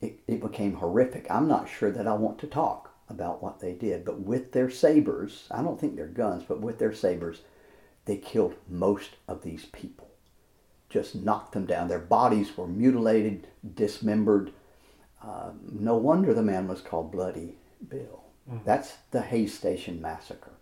it, 0.00 0.20
it 0.26 0.40
became 0.40 0.74
horrific. 0.74 1.26
I'm 1.30 1.48
not 1.48 1.68
sure 1.68 1.90
that 1.90 2.06
I 2.06 2.14
want 2.14 2.38
to 2.40 2.46
talk 2.46 2.94
about 3.08 3.42
what 3.42 3.60
they 3.60 3.72
did, 3.72 4.04
but 4.04 4.20
with 4.20 4.52
their 4.52 4.70
sabers, 4.70 5.46
I 5.50 5.62
don't 5.62 5.80
think 5.80 5.96
they're 5.96 6.06
guns, 6.06 6.44
but 6.46 6.60
with 6.60 6.78
their 6.78 6.94
sabers, 6.94 7.42
they 8.04 8.16
killed 8.16 8.54
most 8.68 9.16
of 9.28 9.42
these 9.42 9.66
people. 9.66 10.08
Just 10.88 11.14
knocked 11.14 11.52
them 11.52 11.66
down. 11.66 11.88
Their 11.88 11.98
bodies 11.98 12.56
were 12.56 12.66
mutilated, 12.66 13.48
dismembered. 13.74 14.52
Uh, 15.22 15.50
no 15.70 15.96
wonder 15.96 16.32
the 16.32 16.42
man 16.42 16.66
was 16.66 16.80
called 16.80 17.12
Bloody 17.12 17.56
Bill. 17.88 18.24
That's 18.64 18.94
the 19.12 19.22
Hayes 19.22 19.56
Station 19.56 20.00
Massacre. 20.00 20.52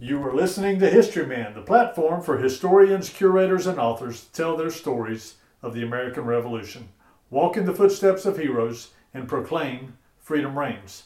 You 0.00 0.22
are 0.22 0.34
listening 0.34 0.78
to 0.78 0.88
History 0.88 1.26
Man, 1.26 1.54
the 1.54 1.62
platform 1.62 2.22
for 2.22 2.38
historians, 2.38 3.10
curators, 3.10 3.66
and 3.66 3.78
authors 3.78 4.24
to 4.24 4.32
tell 4.32 4.56
their 4.56 4.70
stories 4.70 5.34
of 5.62 5.74
the 5.74 5.82
American 5.82 6.24
Revolution, 6.24 6.90
walk 7.30 7.56
in 7.56 7.64
the 7.64 7.74
footsteps 7.74 8.26
of 8.26 8.36
heroes, 8.36 8.90
and 9.14 9.28
proclaim 9.28 9.96
freedom 10.18 10.58
reigns. 10.58 11.04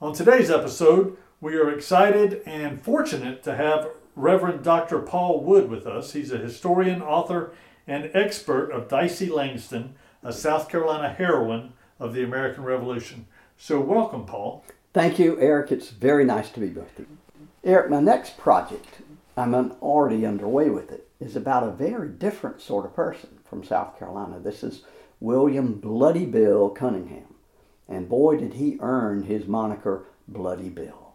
On 0.00 0.12
today's 0.12 0.50
episode, 0.50 1.16
we 1.40 1.56
are 1.56 1.70
excited 1.70 2.42
and 2.46 2.80
fortunate 2.80 3.42
to 3.44 3.54
have 3.54 3.88
Reverend 4.16 4.64
Dr. 4.64 5.00
Paul 5.00 5.40
Wood 5.40 5.68
with 5.70 5.86
us. 5.86 6.12
He's 6.12 6.32
a 6.32 6.38
historian, 6.38 7.02
author, 7.02 7.52
and 7.86 8.10
expert 8.14 8.70
of 8.70 8.88
Dicey 8.88 9.28
Langston, 9.28 9.94
a 10.22 10.32
South 10.32 10.68
Carolina 10.68 11.08
heroine 11.08 11.72
of 12.00 12.12
the 12.12 12.24
American 12.24 12.64
Revolution. 12.64 13.26
So, 13.56 13.80
welcome, 13.80 14.26
Paul. 14.26 14.64
Thank 14.92 15.18
you, 15.18 15.40
Eric. 15.40 15.72
It's 15.72 15.90
very 15.90 16.24
nice 16.24 16.50
to 16.50 16.60
be 16.60 16.68
with 16.68 16.98
you. 16.98 17.06
Eric, 17.64 17.90
my 17.90 18.00
next 18.00 18.36
project, 18.36 19.00
I'm 19.36 19.54
already 19.54 20.24
underway 20.26 20.70
with 20.70 20.90
it, 20.90 21.08
is 21.20 21.36
about 21.36 21.64
a 21.64 21.70
very 21.70 22.08
different 22.08 22.60
sort 22.60 22.84
of 22.84 22.94
person 22.94 23.38
from 23.44 23.64
South 23.64 23.98
Carolina. 23.98 24.38
This 24.38 24.62
is 24.62 24.82
William 25.20 25.74
Bloody 25.74 26.26
Bill 26.26 26.70
Cunningham. 26.70 27.34
And 27.88 28.08
boy, 28.08 28.36
did 28.36 28.54
he 28.54 28.78
earn 28.80 29.24
his 29.24 29.46
moniker 29.46 30.06
Bloody 30.28 30.68
Bill. 30.68 31.14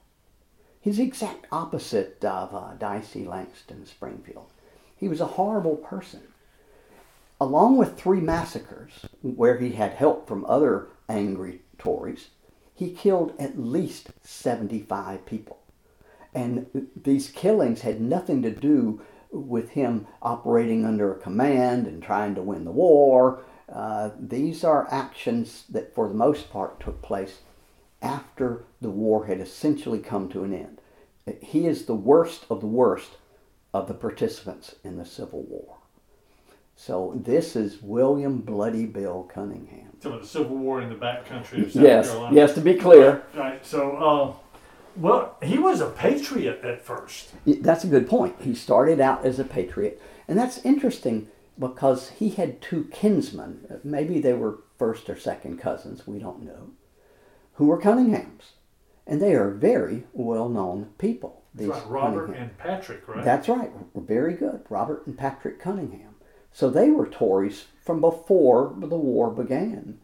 He's 0.81 0.97
the 0.97 1.03
exact 1.03 1.45
opposite 1.51 2.23
of 2.25 2.53
uh, 2.53 2.73
Dicey 2.77 3.23
Langston 3.23 3.85
Springfield. 3.85 4.47
He 4.97 5.07
was 5.07 5.21
a 5.21 5.25
horrible 5.25 5.77
person. 5.77 6.21
Along 7.39 7.77
with 7.77 7.97
three 7.97 8.19
massacres 8.19 8.91
where 9.21 9.57
he 9.57 9.73
had 9.73 9.93
help 9.93 10.27
from 10.27 10.45
other 10.45 10.87
angry 11.07 11.61
Tories, 11.77 12.29
he 12.73 12.89
killed 12.89 13.33
at 13.37 13.59
least 13.59 14.09
75 14.23 15.25
people. 15.25 15.59
And 16.33 16.87
these 17.01 17.29
killings 17.29 17.81
had 17.81 18.01
nothing 18.01 18.41
to 18.41 18.49
do 18.49 19.01
with 19.31 19.69
him 19.71 20.07
operating 20.21 20.85
under 20.85 21.13
a 21.13 21.19
command 21.19 21.85
and 21.85 22.01
trying 22.01 22.35
to 22.35 22.41
win 22.41 22.65
the 22.65 22.71
war. 22.71 23.43
Uh, 23.73 24.11
these 24.19 24.63
are 24.63 24.87
actions 24.91 25.63
that, 25.69 25.93
for 25.95 26.07
the 26.07 26.13
most 26.13 26.51
part, 26.51 26.79
took 26.79 27.01
place 27.01 27.39
after 28.01 28.65
the 28.81 28.89
war 28.89 29.25
had 29.25 29.39
essentially 29.39 29.99
come 29.99 30.29
to 30.29 30.43
an 30.43 30.53
end. 30.53 30.79
He 31.41 31.65
is 31.65 31.85
the 31.85 31.95
worst 31.95 32.45
of 32.49 32.61
the 32.61 32.67
worst 32.67 33.11
of 33.73 33.87
the 33.87 33.93
participants 33.93 34.75
in 34.83 34.97
the 34.97 35.05
Civil 35.05 35.41
War. 35.43 35.77
So 36.75 37.13
this 37.15 37.55
is 37.55 37.81
William 37.81 38.39
Bloody 38.41 38.85
Bill 38.85 39.23
Cunningham. 39.33 39.97
So, 40.01 40.19
the 40.19 40.25
Civil 40.27 40.57
War 40.57 40.81
in 40.81 40.89
the 40.89 40.95
backcountry 40.95 41.63
of 41.65 41.71
South 41.71 41.81
Yes, 41.83 42.09
Carolina. 42.09 42.35
yes, 42.35 42.53
to 42.55 42.61
be 42.61 42.73
clear, 42.75 43.23
Right. 43.33 43.65
So, 43.65 43.95
uh, 43.97 44.33
well, 44.95 45.37
he 45.41 45.57
was 45.57 45.81
a 45.81 45.89
patriot 45.89 46.59
at 46.63 46.83
first. 46.83 47.31
That's 47.45 47.83
a 47.83 47.87
good 47.87 48.07
point. 48.07 48.35
He 48.41 48.53
started 48.53 48.99
out 48.99 49.25
as 49.25 49.39
a 49.39 49.43
patriot, 49.43 50.01
and 50.27 50.37
that's 50.37 50.63
interesting 50.65 51.29
because 51.59 52.09
he 52.11 52.29
had 52.29 52.61
two 52.61 52.85
kinsmen. 52.91 53.79
Maybe 53.83 54.19
they 54.19 54.33
were 54.33 54.59
first 54.77 55.09
or 55.09 55.17
second 55.17 55.57
cousins, 55.59 56.07
we 56.07 56.19
don't 56.19 56.43
know, 56.43 56.71
who 57.53 57.67
were 57.67 57.79
Cunninghams. 57.81 58.51
And 59.05 59.21
they 59.21 59.33
are 59.35 59.49
very 59.51 60.05
well 60.13 60.47
known 60.49 60.89
people. 60.97 61.41
These 61.53 61.67
Right, 61.67 61.87
Robert 61.87 62.25
Cunningham. 62.27 62.49
and 62.49 62.57
Patrick, 62.57 63.07
right? 63.07 63.23
That's 63.23 63.47
right. 63.49 63.71
Very 63.95 64.33
good. 64.33 64.61
Robert 64.69 65.05
and 65.05 65.17
Patrick 65.17 65.59
Cunningham. 65.59 66.15
So 66.51 66.69
they 66.69 66.89
were 66.89 67.07
Tories 67.07 67.65
from 67.83 67.99
before 68.01 68.73
the 68.77 68.95
war 68.97 69.29
began. 69.29 69.99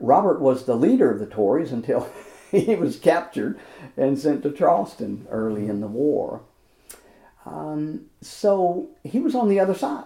Robert 0.00 0.40
was 0.40 0.64
the 0.64 0.76
leader 0.76 1.10
of 1.12 1.18
the 1.20 1.26
Tories 1.26 1.72
until 1.72 2.08
he 2.50 2.74
was 2.74 2.98
captured 2.98 3.60
and 3.96 4.18
sent 4.18 4.42
to 4.44 4.50
Charleston 4.52 5.26
early 5.30 5.68
in 5.68 5.80
the 5.80 5.86
war. 5.88 6.40
Um, 7.46 8.06
so 8.20 8.88
he 9.04 9.18
was 9.20 9.34
on 9.34 9.48
the 9.48 9.60
other 9.60 9.74
side. 9.74 10.04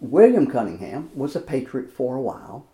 William 0.00 0.46
Cunningham 0.46 1.10
was 1.14 1.34
a 1.36 1.40
patriot 1.40 1.90
for 1.92 2.16
a 2.16 2.20
while. 2.20 2.66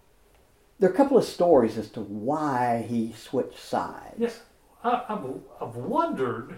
There 0.79 0.91
are 0.91 0.93
a 0.93 0.97
couple 0.97 1.17
of 1.19 1.25
stories 1.25 1.79
as 1.79 1.89
to 1.91 2.01
why 2.01 2.85
he 2.89 3.13
switched 3.13 3.59
sides. 3.59 4.17
Yes. 4.19 4.41
I, 4.83 5.03
I've, 5.09 5.25
I've 5.61 5.77
wondered, 5.77 6.55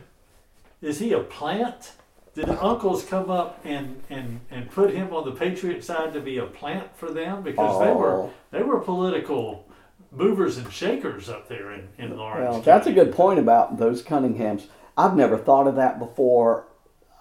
is 0.81 0.99
he 0.99 1.13
a 1.13 1.21
plant? 1.21 1.93
Did 2.35 2.49
uncles 2.49 3.05
come 3.05 3.31
up 3.31 3.61
and, 3.65 4.03
and, 4.11 4.41
and 4.51 4.69
put 4.71 4.93
him 4.93 5.13
on 5.15 5.25
the 5.25 5.33
patriot 5.33 5.85
side 5.85 6.13
to 6.15 6.21
be 6.21 6.39
a 6.39 6.47
plant 6.47 6.97
for 6.97 7.11
them 7.13 7.43
because 7.43 7.79
they 7.81 7.93
were 7.93 8.15
Oh. 8.23 8.33
they 8.51 8.63
were 8.63 8.81
political 8.81 9.69
movers 10.11 10.57
and 10.59 10.73
shakers 10.73 11.29
up 11.29 11.49
there 11.49 11.71
in, 11.73 11.89
in 11.99 12.17
Laurens. 12.17 12.49
Well, 12.51 12.61
that's 12.63 12.87
a 12.89 12.93
good 12.93 13.13
point 13.13 13.39
about 13.39 13.79
those 13.79 14.03
Cunninghams. 14.03 14.67
I've 14.97 15.15
never 15.17 15.37
thought 15.39 15.67
of 15.69 15.77
that 15.77 15.99
before. 16.01 16.67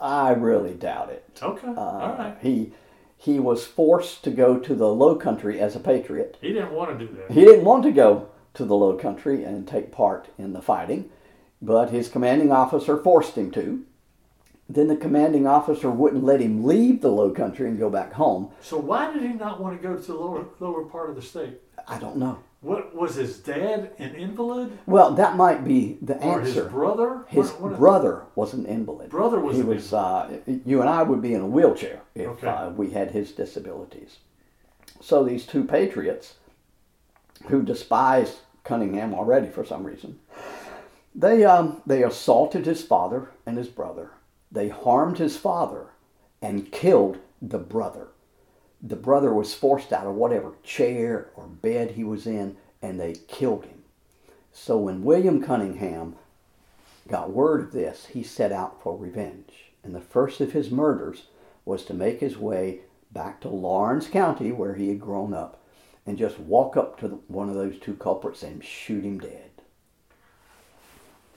I 0.01 0.31
really 0.31 0.73
doubt 0.73 1.09
it. 1.09 1.39
Okay. 1.43 1.67
Uh, 1.67 1.79
All 1.79 2.15
right. 2.17 2.37
He 2.41 2.71
he 3.23 3.39
was 3.39 3.65
forced 3.65 4.21
to 4.25 4.29
go 4.31 4.59
to 4.59 4.75
the 4.75 4.93
Low 4.93 5.15
Country 5.15 5.57
as 5.57 5.77
a 5.77 5.79
patriot. 5.79 6.37
He 6.41 6.51
didn't 6.51 6.73
want 6.73 6.99
to 6.99 7.05
do 7.05 7.13
that. 7.15 7.31
He 7.31 7.45
didn't 7.45 7.63
want 7.63 7.83
to 7.83 7.91
go 7.91 8.27
to 8.53 8.65
the 8.65 8.75
Low 8.75 8.97
Country 8.97 9.45
and 9.45 9.65
take 9.65 9.93
part 9.93 10.27
in 10.37 10.51
the 10.51 10.61
fighting, 10.61 11.09
but 11.61 11.89
his 11.89 12.09
commanding 12.09 12.51
officer 12.51 12.97
forced 12.97 13.37
him 13.37 13.49
to. 13.51 13.85
Then 14.69 14.87
the 14.87 14.95
commanding 14.95 15.45
officer 15.45 15.89
wouldn't 15.89 16.23
let 16.23 16.39
him 16.41 16.63
leave 16.63 17.01
the 17.01 17.11
Low 17.11 17.31
Country 17.31 17.67
and 17.67 17.77
go 17.77 17.89
back 17.89 18.13
home. 18.13 18.49
So 18.61 18.77
why 18.77 19.11
did 19.13 19.21
he 19.21 19.29
not 19.33 19.59
want 19.59 19.79
to 19.79 19.87
go 19.87 19.95
to 19.95 20.01
the 20.01 20.13
lower 20.15 20.45
lower 20.59 20.85
part 20.85 21.09
of 21.09 21.15
the 21.15 21.21
state? 21.21 21.59
I 21.87 21.99
don't 21.99 22.17
know. 22.17 22.39
What 22.61 22.95
was 22.95 23.15
his 23.15 23.39
dad 23.39 23.91
an 23.99 24.15
invalid 24.15 24.71
Well, 24.85 25.11
that 25.15 25.35
might 25.35 25.65
be 25.65 25.97
the 26.01 26.15
answer. 26.23 26.61
or 26.61 26.63
his 26.63 26.71
brother? 26.71 27.25
His 27.27 27.51
What- 27.51 27.71
what- 27.71 27.79
brother 27.79 28.21
was 28.35 28.53
an 28.53 28.65
invalid. 28.65 29.09
Brother 29.09 29.39
was 29.41 29.55
he 29.57 29.61
an 29.61 29.67
was. 29.67 29.93
Uh, 29.93 30.37
you 30.65 30.79
and 30.79 30.89
I 30.89 31.03
would 31.03 31.21
be 31.21 31.33
in 31.33 31.41
a 31.41 31.47
wheelchair 31.47 31.99
if 32.15 32.27
Okay. 32.29 32.47
uh, 32.47 32.69
we 32.69 32.91
had 32.91 33.11
his 33.11 33.33
disabilities. 33.33 34.19
So 35.01 35.25
these 35.25 35.45
two 35.45 35.65
patriots, 35.65 36.35
who 37.47 37.61
despised 37.63 38.39
Cunningham 38.63 39.13
already 39.13 39.47
for 39.49 39.65
some 39.65 39.83
reason, 39.83 40.19
they 41.13 41.43
um, 41.43 41.81
they 41.85 42.01
assaulted 42.01 42.65
his 42.65 42.81
father 42.81 43.29
and 43.45 43.57
his 43.57 43.67
brother. 43.67 44.11
They 44.53 44.69
harmed 44.69 45.17
his 45.17 45.35
father 45.35 45.87
and 46.39 46.71
killed 46.71 47.17
the 47.41 47.57
brother. 47.57 48.09
The 48.81 48.95
brother 48.95 49.33
was 49.33 49.55
forced 49.55 49.91
out 49.91 50.05
of 50.05 50.13
whatever 50.13 50.53
chair 50.61 51.31
or 51.35 51.47
bed 51.47 51.91
he 51.91 52.03
was 52.03 52.27
in, 52.27 52.57
and 52.79 52.99
they 52.99 53.13
killed 53.27 53.65
him. 53.65 53.83
So 54.51 54.77
when 54.77 55.03
William 55.03 55.41
Cunningham 55.41 56.17
got 57.07 57.31
word 57.31 57.61
of 57.61 57.71
this, 57.71 58.05
he 58.07 58.21
set 58.21 58.51
out 58.51 58.81
for 58.83 58.95
revenge. 58.95 59.71
And 59.83 59.95
the 59.95 60.01
first 60.01 60.39
of 60.39 60.51
his 60.51 60.69
murders 60.69 61.23
was 61.65 61.83
to 61.85 61.93
make 61.95 62.19
his 62.19 62.37
way 62.37 62.81
back 63.11 63.41
to 63.41 63.49
Laurens 63.49 64.07
County, 64.07 64.51
where 64.51 64.75
he 64.75 64.89
had 64.89 64.99
grown 64.99 65.33
up, 65.33 65.63
and 66.05 66.17
just 66.17 66.39
walk 66.39 66.77
up 66.77 66.99
to 66.99 67.23
one 67.27 67.49
of 67.49 67.55
those 67.55 67.79
two 67.79 67.95
culprits 67.95 68.43
and 68.43 68.63
shoot 68.63 69.03
him 69.03 69.19
dead. 69.19 69.52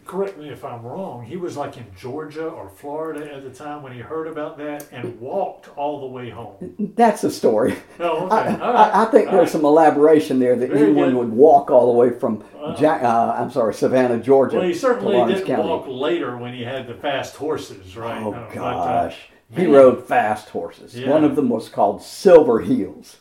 Correct 0.06 0.39
me 0.39 0.49
if 0.50 0.65
I'm 0.65 0.83
wrong, 0.83 1.25
he 1.25 1.37
was 1.37 1.56
like 1.56 1.77
in 1.77 1.87
Georgia 1.99 2.47
or 2.49 2.69
Florida 2.69 3.33
at 3.34 3.43
the 3.43 3.50
time 3.50 3.83
when 3.83 3.93
he 3.93 3.99
heard 3.99 4.27
about 4.28 4.56
that 4.59 4.87
and 4.93 5.21
walked 5.21 5.69
all 5.77 6.00
the 6.00 6.06
way 6.06 6.31
home. 6.31 6.75
That's 6.97 7.25
a 7.25 7.31
story. 7.31 7.77
Oh, 7.99 8.27
okay. 8.27 8.34
I, 8.34 8.44
right. 8.47 8.61
I, 8.61 9.03
I 9.03 9.05
think 9.06 9.27
all 9.28 9.33
there's 9.34 9.47
right. 9.47 9.49
some 9.50 9.65
elaboration 9.65 10.39
there 10.39 10.56
that 10.56 10.71
Very 10.71 10.84
anyone 10.91 11.11
good. 11.11 11.19
would 11.19 11.31
walk 11.31 11.70
all 11.70 11.93
the 11.93 11.99
way 11.99 12.11
from. 12.11 12.44
Jack, 12.79 13.03
uh, 13.03 13.35
I'm 13.38 13.50
sorry, 13.50 13.75
Savannah, 13.75 14.19
Georgia, 14.19 14.56
Well, 14.58 14.67
he 14.67 14.75
certainly 14.75 15.32
didn't 15.32 15.47
County. 15.47 15.69
walk 15.69 15.87
later 15.88 16.37
when 16.37 16.52
he 16.55 16.62
had 16.64 16.87
the 16.88 16.94
fast 16.94 17.37
horses, 17.37 17.97
right? 17.97 18.20
Oh 18.23 18.32
Uh, 18.32 18.49
but, 18.49 18.59
uh, 18.59 19.05
gosh, 19.09 19.19
he 19.55 19.67
rode 19.67 20.05
fast 20.06 20.49
horses. 20.49 20.97
Yeah. 20.97 21.09
One 21.11 21.23
of 21.25 21.37
them 21.37 21.49
was 21.49 21.69
called 21.69 22.02
Silver 22.02 22.61
Heels. 22.61 23.19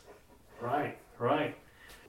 Right, 0.60 0.98
right. 1.20 1.56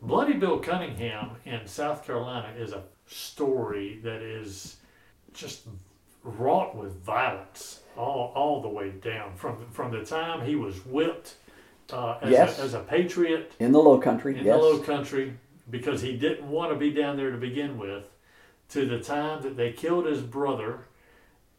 Bloody 0.01 0.35
Bill 0.35 0.59
Cunningham 0.59 1.33
in 1.45 1.67
South 1.67 2.07
Carolina 2.07 2.53
is 2.59 2.73
a 2.73 2.85
story 3.07 4.01
that 4.03 4.23
is 4.23 4.77
just 5.33 5.63
wrought 6.23 6.75
with 6.77 7.03
violence 7.05 7.81
all, 7.97 8.33
all 8.35 8.61
the 8.61 8.69
way 8.69 8.91
down 8.91 9.35
from 9.37 9.65
from 9.71 9.93
the 9.93 10.05
time 10.05 10.45
he 10.45 10.57
was 10.57 10.85
whipped 10.85 11.35
uh, 11.93 12.19
as, 12.21 12.31
Yes. 12.31 12.59
a, 12.59 12.63
as 12.63 12.75
a 12.75 12.81
patriot 12.81 13.53
In 13.61 13.73
the 13.73 13.79
Low 13.81 13.99
Country, 13.99 14.37
in 14.39 14.45
yes. 14.45 14.57
the 14.57 14.63
Low 14.63 14.79
Country 14.81 15.35
because 15.71 16.01
he 16.03 16.17
didn't 16.17 16.49
want 16.49 16.73
to 16.73 16.79
be 16.79 16.93
down 16.93 17.17
there 17.17 17.31
to 17.31 17.37
begin 17.37 17.79
with, 17.79 18.05
to 18.71 18.87
the 18.87 18.99
time 19.01 19.43
that 19.43 19.57
they 19.57 19.73
killed 19.73 20.07
his 20.07 20.21
brother, 20.21 20.81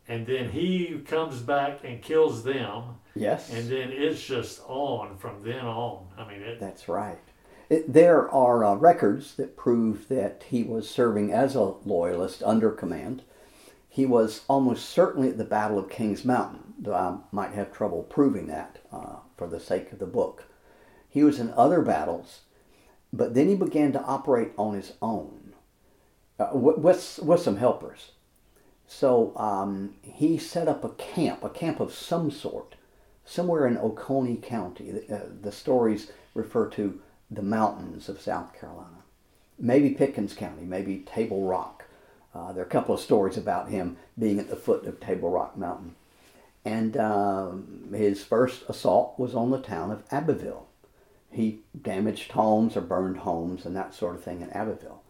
and 0.07 0.25
then 0.25 0.49
he 0.49 1.01
comes 1.05 1.39
back 1.41 1.79
and 1.83 2.01
kills 2.01 2.43
them, 2.43 2.83
yes. 3.15 3.51
and 3.51 3.69
then 3.69 3.89
it's 3.91 4.25
just 4.25 4.61
on 4.67 5.17
from 5.17 5.43
then 5.43 5.65
on. 5.65 6.07
I 6.17 6.25
mean, 6.29 6.41
it, 6.41 6.59
That's 6.59 6.87
right. 6.87 7.19
There 7.69 8.29
are 8.31 8.63
uh, 8.63 8.75
records 8.75 9.35
that 9.35 9.57
prove 9.57 10.07
that 10.07 10.45
he 10.49 10.63
was 10.63 10.89
serving 10.89 11.33
as 11.33 11.55
a 11.55 11.73
loyalist 11.85 12.41
under 12.43 12.71
command. 12.71 13.23
He 13.89 14.05
was 14.05 14.41
almost 14.47 14.87
certainly 14.89 15.29
at 15.29 15.37
the 15.37 15.43
Battle 15.43 15.79
of 15.79 15.89
Kings 15.89 16.23
Mountain, 16.23 16.75
though 16.79 16.93
I 16.93 17.17
might 17.31 17.51
have 17.51 17.73
trouble 17.73 18.03
proving 18.03 18.47
that 18.47 18.77
uh, 18.91 19.17
for 19.35 19.47
the 19.47 19.59
sake 19.59 19.91
of 19.91 19.99
the 19.99 20.05
book. 20.05 20.45
He 21.09 21.23
was 21.23 21.39
in 21.39 21.51
other 21.51 21.81
battles, 21.81 22.41
but 23.11 23.33
then 23.33 23.49
he 23.49 23.55
began 23.55 23.91
to 23.93 24.03
operate 24.03 24.51
on 24.57 24.73
his 24.75 24.93
own 25.01 25.53
uh, 26.39 26.51
with, 26.53 27.19
with 27.21 27.41
some 27.41 27.57
helpers. 27.57 28.11
So 28.87 29.35
um, 29.35 29.95
he 30.01 30.37
set 30.37 30.69
up 30.69 30.85
a 30.85 30.89
camp, 30.89 31.43
a 31.43 31.49
camp 31.49 31.81
of 31.81 31.93
some 31.93 32.31
sort, 32.31 32.75
somewhere 33.25 33.67
in 33.67 33.77
Oconee 33.77 34.37
County. 34.37 35.03
Uh, 35.11 35.19
the 35.41 35.51
stories 35.51 36.11
refer 36.33 36.69
to 36.69 37.01
the 37.29 37.41
mountains 37.41 38.09
of 38.09 38.21
South 38.21 38.57
Carolina. 38.59 39.03
Maybe 39.59 39.91
Pickens 39.91 40.33
County, 40.33 40.63
maybe 40.63 40.99
Table 40.99 41.47
Rock. 41.47 41.85
Uh, 42.33 42.53
there 42.53 42.63
are 42.63 42.67
a 42.67 42.69
couple 42.69 42.93
of 42.93 43.01
stories 43.01 43.37
about 43.37 43.69
him 43.69 43.97
being 44.17 44.39
at 44.39 44.49
the 44.49 44.55
foot 44.55 44.85
of 44.85 44.99
Table 44.99 45.29
Rock 45.31 45.57
Mountain. 45.57 45.95
And 46.63 46.97
um, 46.97 47.87
his 47.93 48.23
first 48.23 48.63
assault 48.67 49.17
was 49.17 49.33
on 49.33 49.51
the 49.51 49.61
town 49.61 49.91
of 49.91 50.03
Abbeville. 50.11 50.67
He 51.31 51.59
damaged 51.81 52.31
homes 52.31 52.75
or 52.77 52.81
burned 52.81 53.17
homes 53.17 53.65
and 53.65 53.75
that 53.75 53.93
sort 53.93 54.15
of 54.15 54.23
thing 54.23 54.41
in 54.41 54.49
Abbeville. 54.51 55.01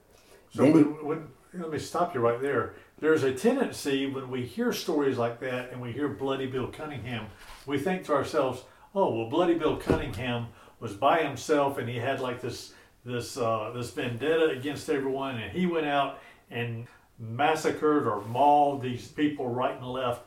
So 0.53 0.63
when, 0.63 1.05
when, 1.05 1.27
let 1.53 1.71
me 1.71 1.79
stop 1.79 2.13
you 2.13 2.21
right 2.21 2.41
there. 2.41 2.75
There's 2.99 3.23
a 3.23 3.33
tendency 3.33 4.07
when 4.07 4.29
we 4.29 4.43
hear 4.43 4.73
stories 4.73 5.17
like 5.17 5.39
that 5.41 5.71
and 5.71 5.81
we 5.81 5.91
hear 5.91 6.07
Bloody 6.07 6.47
Bill 6.47 6.67
Cunningham, 6.67 7.27
we 7.65 7.77
think 7.77 8.05
to 8.05 8.13
ourselves, 8.13 8.63
oh, 8.95 9.13
well, 9.13 9.29
Bloody 9.29 9.55
Bill 9.55 9.77
Cunningham 9.77 10.47
was 10.79 10.93
by 10.93 11.19
himself 11.23 11.77
and 11.77 11.89
he 11.89 11.97
had 11.97 12.19
like 12.19 12.41
this 12.41 12.73
this 13.05 13.37
uh, 13.37 13.71
this 13.73 13.91
vendetta 13.91 14.49
against 14.49 14.89
everyone 14.89 15.37
and 15.37 15.51
he 15.51 15.65
went 15.65 15.85
out 15.85 16.19
and 16.51 16.87
massacred 17.19 18.07
or 18.07 18.21
mauled 18.25 18.81
these 18.81 19.07
people 19.07 19.49
right 19.49 19.75
and 19.75 19.87
left. 19.87 20.21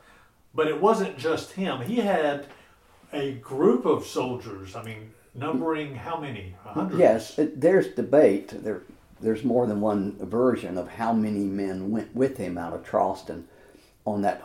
But 0.55 0.67
it 0.67 0.81
wasn't 0.81 1.17
just 1.17 1.53
him. 1.53 1.81
He 1.83 1.97
had 1.97 2.47
a 3.13 3.33
group 3.35 3.87
of 3.87 4.07
soldiers. 4.07 4.75
I 4.75 4.83
mean, 4.83 5.13
numbering 5.35 5.95
how 5.95 6.19
many? 6.19 6.55
Hundreds? 6.65 6.99
Yes, 6.99 7.35
there's 7.37 7.89
debate. 7.89 8.49
There, 8.65 8.83
there's 9.21 9.45
more 9.45 9.67
than 9.67 9.81
one 9.81 10.17
version 10.19 10.77
of 10.77 10.89
how 10.89 11.13
many 11.13 11.45
men 11.45 11.91
went 11.91 12.15
with 12.15 12.37
him 12.39 12.59
out 12.59 12.73
of 12.73 12.89
Charleston 12.89 13.47
on 14.05 14.23
that 14.23 14.43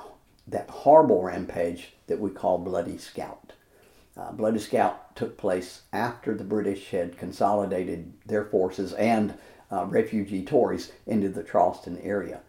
that 0.48 0.70
horrible 0.70 1.24
rampage 1.24 1.94
that 2.06 2.20
we 2.20 2.30
call 2.30 2.60
Bloody 2.60 3.00
Scout. 3.00 3.54
Uh, 4.18 4.32
Bloody 4.32 4.60
Scout 4.60 5.16
took 5.16 5.38
place 5.38 5.82
after 5.92 6.34
the 6.34 6.44
British 6.44 6.90
had 6.92 7.18
consolidated 7.18 8.14
their 8.26 8.46
forces 8.46 8.94
and 8.94 9.34
uh, 9.72 9.86
refugee 9.86 10.44
Tories 10.44 10.92
into 11.06 11.30
the 11.30 11.44
Charleston 11.44 12.00
area. 12.02 12.40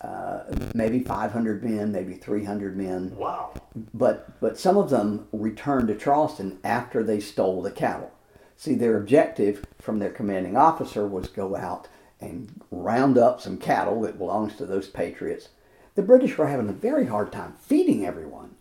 Uh, 0.00 0.42
maybe 0.74 1.00
500 1.00 1.62
men, 1.62 1.92
maybe 1.92 2.14
300 2.14 2.76
men. 2.76 3.14
Wow. 3.16 3.52
But, 3.94 4.40
but 4.40 4.58
some 4.58 4.76
of 4.76 4.90
them 4.90 5.28
returned 5.32 5.88
to 5.88 5.98
Charleston 5.98 6.58
after 6.64 7.02
they 7.02 7.20
stole 7.20 7.62
the 7.62 7.70
cattle. 7.70 8.10
See, 8.56 8.74
their 8.74 8.96
objective 8.96 9.64
from 9.80 9.98
their 9.98 10.10
commanding 10.10 10.56
officer 10.56 11.06
was 11.06 11.28
go 11.28 11.56
out 11.56 11.88
and 12.20 12.62
round 12.70 13.18
up 13.18 13.40
some 13.40 13.58
cattle 13.58 14.00
that 14.02 14.18
belongs 14.18 14.56
to 14.56 14.66
those 14.66 14.88
patriots. 14.88 15.48
The 15.94 16.02
British 16.02 16.38
were 16.38 16.46
having 16.46 16.68
a 16.68 16.72
very 16.72 17.06
hard 17.06 17.32
time 17.32 17.54
feeding 17.60 18.06
everyone 18.06 18.56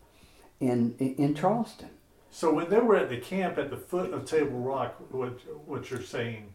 in, 0.60 0.96
in, 1.00 1.16
in 1.16 1.36
Charleston. 1.36 1.90
So 2.32 2.54
when 2.54 2.70
they 2.70 2.80
were 2.80 2.96
at 2.96 3.10
the 3.10 3.18
camp 3.18 3.58
at 3.58 3.70
the 3.70 3.78
foot 3.78 4.14
of 4.14 4.26
Table 4.26 4.60
Rock, 4.60 4.96
what, 5.12 5.40
what 5.68 5.92
you're 5.92 6.02
saying, 6.02 6.54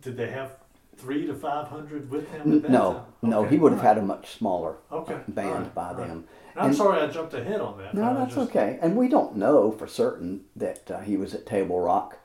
did 0.00 0.16
they 0.16 0.30
have 0.30 0.52
three 0.96 1.26
to 1.26 1.34
five 1.34 1.68
hundred 1.68 2.10
with 2.10 2.30
him? 2.30 2.64
no, 2.68 3.04
no, 3.20 3.44
he 3.44 3.56
would 3.56 3.72
have 3.72 3.82
had 3.82 3.98
a 3.98 4.02
much 4.02 4.36
smaller 4.36 4.76
okay. 4.92 5.18
band 5.28 5.64
right. 5.64 5.74
by 5.74 5.92
then. 5.92 6.24
I'm 6.56 6.66
and, 6.66 6.76
sorry 6.76 7.00
I 7.00 7.08
jumped 7.08 7.34
ahead 7.34 7.60
on 7.60 7.78
that. 7.78 7.94
No, 7.94 8.14
that's 8.14 8.36
just... 8.36 8.50
okay. 8.50 8.78
And 8.80 8.96
we 8.96 9.08
don't 9.08 9.36
know 9.36 9.72
for 9.72 9.86
certain 9.86 10.44
that 10.56 10.90
uh, 10.90 11.00
he 11.00 11.16
was 11.16 11.34
at 11.34 11.44
Table 11.44 11.80
Rock. 11.80 12.18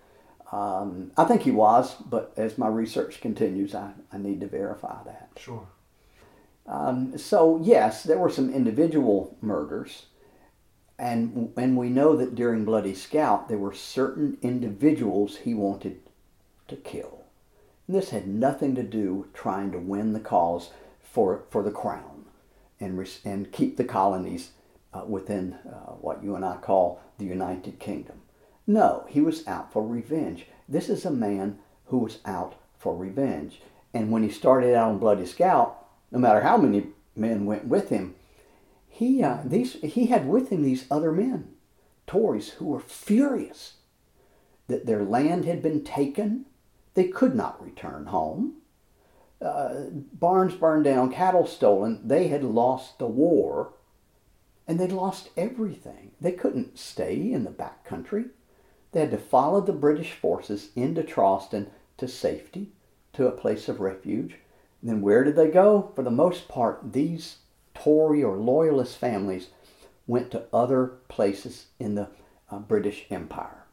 Um, 0.51 1.11
I 1.17 1.23
think 1.23 1.41
he 1.41 1.51
was, 1.51 1.95
but 1.95 2.31
as 2.37 2.59
my 2.59 2.67
research 2.67 3.21
continues, 3.21 3.73
I, 3.73 3.93
I 4.11 4.19
need 4.19 4.39
to 4.41 4.47
verify 4.47 5.03
that. 5.03 5.31
Sure. 5.37 5.67
Um, 6.67 7.17
so 7.17 7.59
yes, 7.63 8.03
there 8.03 8.19
were 8.19 8.29
some 8.29 8.53
individual 8.53 9.35
murders, 9.41 10.05
and 11.03 11.51
and 11.57 11.75
we 11.75 11.89
know 11.89 12.15
that 12.15 12.33
during 12.33 12.63
Bloody 12.63 12.95
Scout 12.95 13.49
there 13.49 13.57
were 13.57 13.73
certain 13.73 14.37
individuals 14.41 15.37
he 15.37 15.53
wanted 15.53 15.99
to 16.69 16.77
kill. 16.77 17.25
And 17.87 17.97
this 17.97 18.11
had 18.11 18.25
nothing 18.25 18.73
to 18.75 18.83
do 18.83 19.13
with 19.13 19.33
trying 19.33 19.71
to 19.73 19.79
win 19.79 20.13
the 20.13 20.21
cause 20.21 20.69
for, 21.01 21.43
for 21.49 21.61
the 21.61 21.71
crown 21.71 22.25
and, 22.79 23.05
and 23.25 23.51
keep 23.51 23.75
the 23.75 23.83
colonies 23.83 24.51
uh, 24.93 25.03
within 25.05 25.57
uh, 25.67 25.91
what 25.91 26.23
you 26.23 26.35
and 26.35 26.45
I 26.45 26.55
call 26.55 27.01
the 27.17 27.25
United 27.25 27.79
Kingdom. 27.79 28.21
No, 28.65 29.05
he 29.09 29.19
was 29.19 29.45
out 29.45 29.73
for 29.73 29.85
revenge. 29.85 30.45
This 30.69 30.87
is 30.87 31.03
a 31.03 31.11
man 31.11 31.59
who 31.87 31.97
was 31.97 32.19
out 32.23 32.55
for 32.79 32.95
revenge. 32.95 33.61
And 33.93 34.09
when 34.09 34.23
he 34.23 34.29
started 34.29 34.73
out 34.73 34.91
on 34.91 34.99
Bloody 34.99 35.25
Scout, 35.25 35.85
no 36.11 36.19
matter 36.19 36.41
how 36.41 36.55
many 36.55 36.87
men 37.13 37.45
went 37.45 37.67
with 37.67 37.89
him, 37.89 38.15
he, 38.93 39.23
uh, 39.23 39.39
these, 39.43 39.73
he 39.81 40.05
had 40.05 40.27
with 40.27 40.49
him 40.49 40.61
these 40.61 40.85
other 40.91 41.11
men, 41.11 41.55
Tories, 42.05 42.49
who 42.51 42.65
were 42.65 42.79
furious 42.79 43.77
that 44.67 44.85
their 44.85 45.03
land 45.03 45.45
had 45.45 45.63
been 45.63 45.83
taken, 45.83 46.45
they 46.93 47.07
could 47.07 47.33
not 47.33 47.63
return 47.63 48.05
home. 48.05 48.57
Uh, 49.41 49.85
barns 49.91 50.53
burned 50.53 50.83
down, 50.83 51.11
cattle 51.11 51.47
stolen. 51.47 52.07
They 52.07 52.27
had 52.27 52.43
lost 52.43 52.99
the 52.99 53.07
war 53.07 53.73
and 54.67 54.79
they 54.79 54.87
lost 54.87 55.31
everything. 55.35 56.11
They 56.21 56.31
couldn't 56.31 56.77
stay 56.77 57.31
in 57.31 57.45
the 57.45 57.49
back 57.49 57.83
country. 57.83 58.25
They 58.91 58.99
had 58.99 59.11
to 59.11 59.17
follow 59.17 59.59
the 59.59 59.73
British 59.73 60.11
forces 60.11 60.69
into 60.75 61.01
Charleston 61.01 61.71
to 61.97 62.07
safety, 62.07 62.73
to 63.13 63.25
a 63.25 63.31
place 63.31 63.67
of 63.67 63.79
refuge. 63.79 64.35
And 64.81 64.91
then 64.91 65.01
where 65.01 65.23
did 65.23 65.35
they 65.35 65.49
go? 65.49 65.91
For 65.95 66.03
the 66.03 66.11
most 66.11 66.47
part, 66.47 66.93
these 66.93 67.37
Tory 67.73 68.23
or 68.23 68.37
Loyalist 68.37 68.97
families 68.97 69.47
went 70.07 70.31
to 70.31 70.43
other 70.53 70.87
places 71.07 71.67
in 71.79 71.95
the 71.95 72.09
uh, 72.51 72.59
British 72.59 73.05
Empire. 73.09 73.63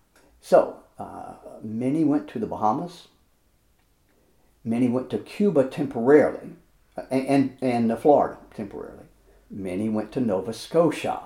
So, 0.40 0.76
uh, 0.98 1.34
many 1.62 2.04
went 2.04 2.28
to 2.28 2.38
the 2.38 2.46
Bahamas, 2.46 3.08
Many 4.64 4.88
went 4.88 5.10
to 5.10 5.18
Cuba 5.18 5.64
temporarily 5.64 6.50
and, 7.10 7.56
and, 7.62 7.90
and 7.90 7.98
Florida 7.98 8.38
temporarily. 8.54 9.04
Many 9.50 9.88
went 9.88 10.12
to 10.12 10.20
Nova 10.20 10.52
Scotia. 10.52 11.20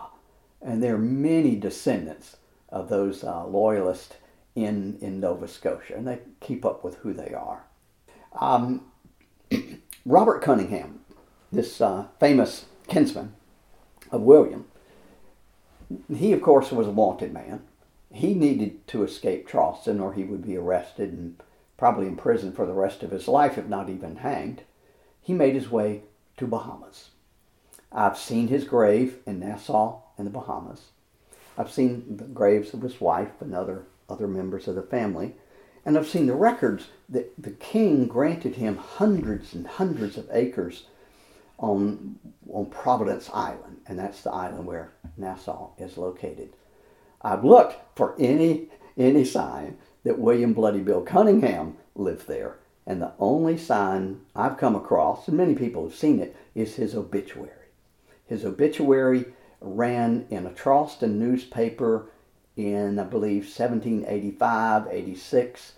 And 0.62 0.82
there 0.82 0.94
are 0.94 0.98
many 0.98 1.56
descendants 1.56 2.36
of 2.70 2.88
those 2.88 3.24
uh, 3.24 3.44
loyalists 3.46 4.14
in, 4.54 4.98
in 5.00 5.20
Nova 5.20 5.48
Scotia, 5.48 5.96
and 5.96 6.06
they 6.06 6.20
keep 6.40 6.64
up 6.64 6.84
with 6.84 6.96
who 6.98 7.12
they 7.12 7.34
are. 7.34 7.64
Um, 8.40 8.82
Robert 10.06 10.42
Cunningham, 10.42 11.00
this 11.54 11.80
uh, 11.80 12.06
famous 12.20 12.66
kinsman 12.88 13.34
of 14.10 14.22
William, 14.22 14.66
he, 16.14 16.32
of 16.32 16.42
course, 16.42 16.70
was 16.72 16.86
a 16.86 16.90
wanted 16.90 17.32
man. 17.32 17.62
He 18.12 18.34
needed 18.34 18.86
to 18.88 19.02
escape 19.02 19.48
Charleston 19.48 20.00
or 20.00 20.12
he 20.12 20.24
would 20.24 20.44
be 20.44 20.56
arrested 20.56 21.12
and 21.12 21.36
probably 21.76 22.06
imprisoned 22.06 22.54
for 22.54 22.66
the 22.66 22.72
rest 22.72 23.02
of 23.02 23.10
his 23.10 23.28
life, 23.28 23.58
if 23.58 23.66
not 23.66 23.90
even 23.90 24.16
hanged, 24.16 24.62
he 25.20 25.32
made 25.32 25.54
his 25.54 25.70
way 25.70 26.02
to 26.36 26.46
Bahamas. 26.46 27.10
I've 27.90 28.18
seen 28.18 28.48
his 28.48 28.64
grave 28.64 29.18
in 29.26 29.40
Nassau 29.40 30.00
in 30.18 30.24
the 30.24 30.30
Bahamas. 30.30 30.90
I've 31.56 31.70
seen 31.70 32.16
the 32.16 32.24
graves 32.24 32.74
of 32.74 32.82
his 32.82 33.00
wife 33.00 33.40
and 33.40 33.54
other, 33.54 33.84
other 34.08 34.26
members 34.26 34.66
of 34.66 34.74
the 34.74 34.82
family. 34.82 35.34
And 35.84 35.96
I've 35.96 36.08
seen 36.08 36.26
the 36.26 36.34
records 36.34 36.88
that 37.08 37.32
the 37.40 37.52
king 37.52 38.06
granted 38.06 38.56
him 38.56 38.76
hundreds 38.76 39.54
and 39.54 39.66
hundreds 39.66 40.16
of 40.16 40.28
acres 40.32 40.84
on, 41.58 42.18
on 42.52 42.66
Providence 42.66 43.30
Island, 43.32 43.80
and 43.86 43.98
that's 43.98 44.22
the 44.22 44.30
island 44.30 44.66
where 44.66 44.92
Nassau 45.16 45.70
is 45.78 45.96
located. 45.96 46.50
I've 47.22 47.44
looked 47.44 47.96
for 47.96 48.14
any, 48.18 48.68
any 48.96 49.24
sign 49.24 49.78
that 50.04 50.18
William 50.18 50.52
Bloody 50.52 50.80
Bill 50.80 51.02
Cunningham 51.02 51.76
lived 51.94 52.28
there. 52.28 52.58
And 52.86 53.00
the 53.00 53.12
only 53.18 53.56
sign 53.56 54.20
I've 54.36 54.58
come 54.58 54.76
across, 54.76 55.26
and 55.26 55.36
many 55.36 55.54
people 55.54 55.84
have 55.84 55.96
seen 55.96 56.20
it, 56.20 56.36
is 56.54 56.76
his 56.76 56.94
obituary. 56.94 57.50
His 58.26 58.44
obituary 58.44 59.26
ran 59.60 60.26
in 60.30 60.46
a 60.46 60.52
Charleston 60.52 61.18
newspaper 61.18 62.10
in, 62.56 62.98
I 62.98 63.04
believe, 63.04 63.44
1785, 63.44 64.86
86. 64.90 65.72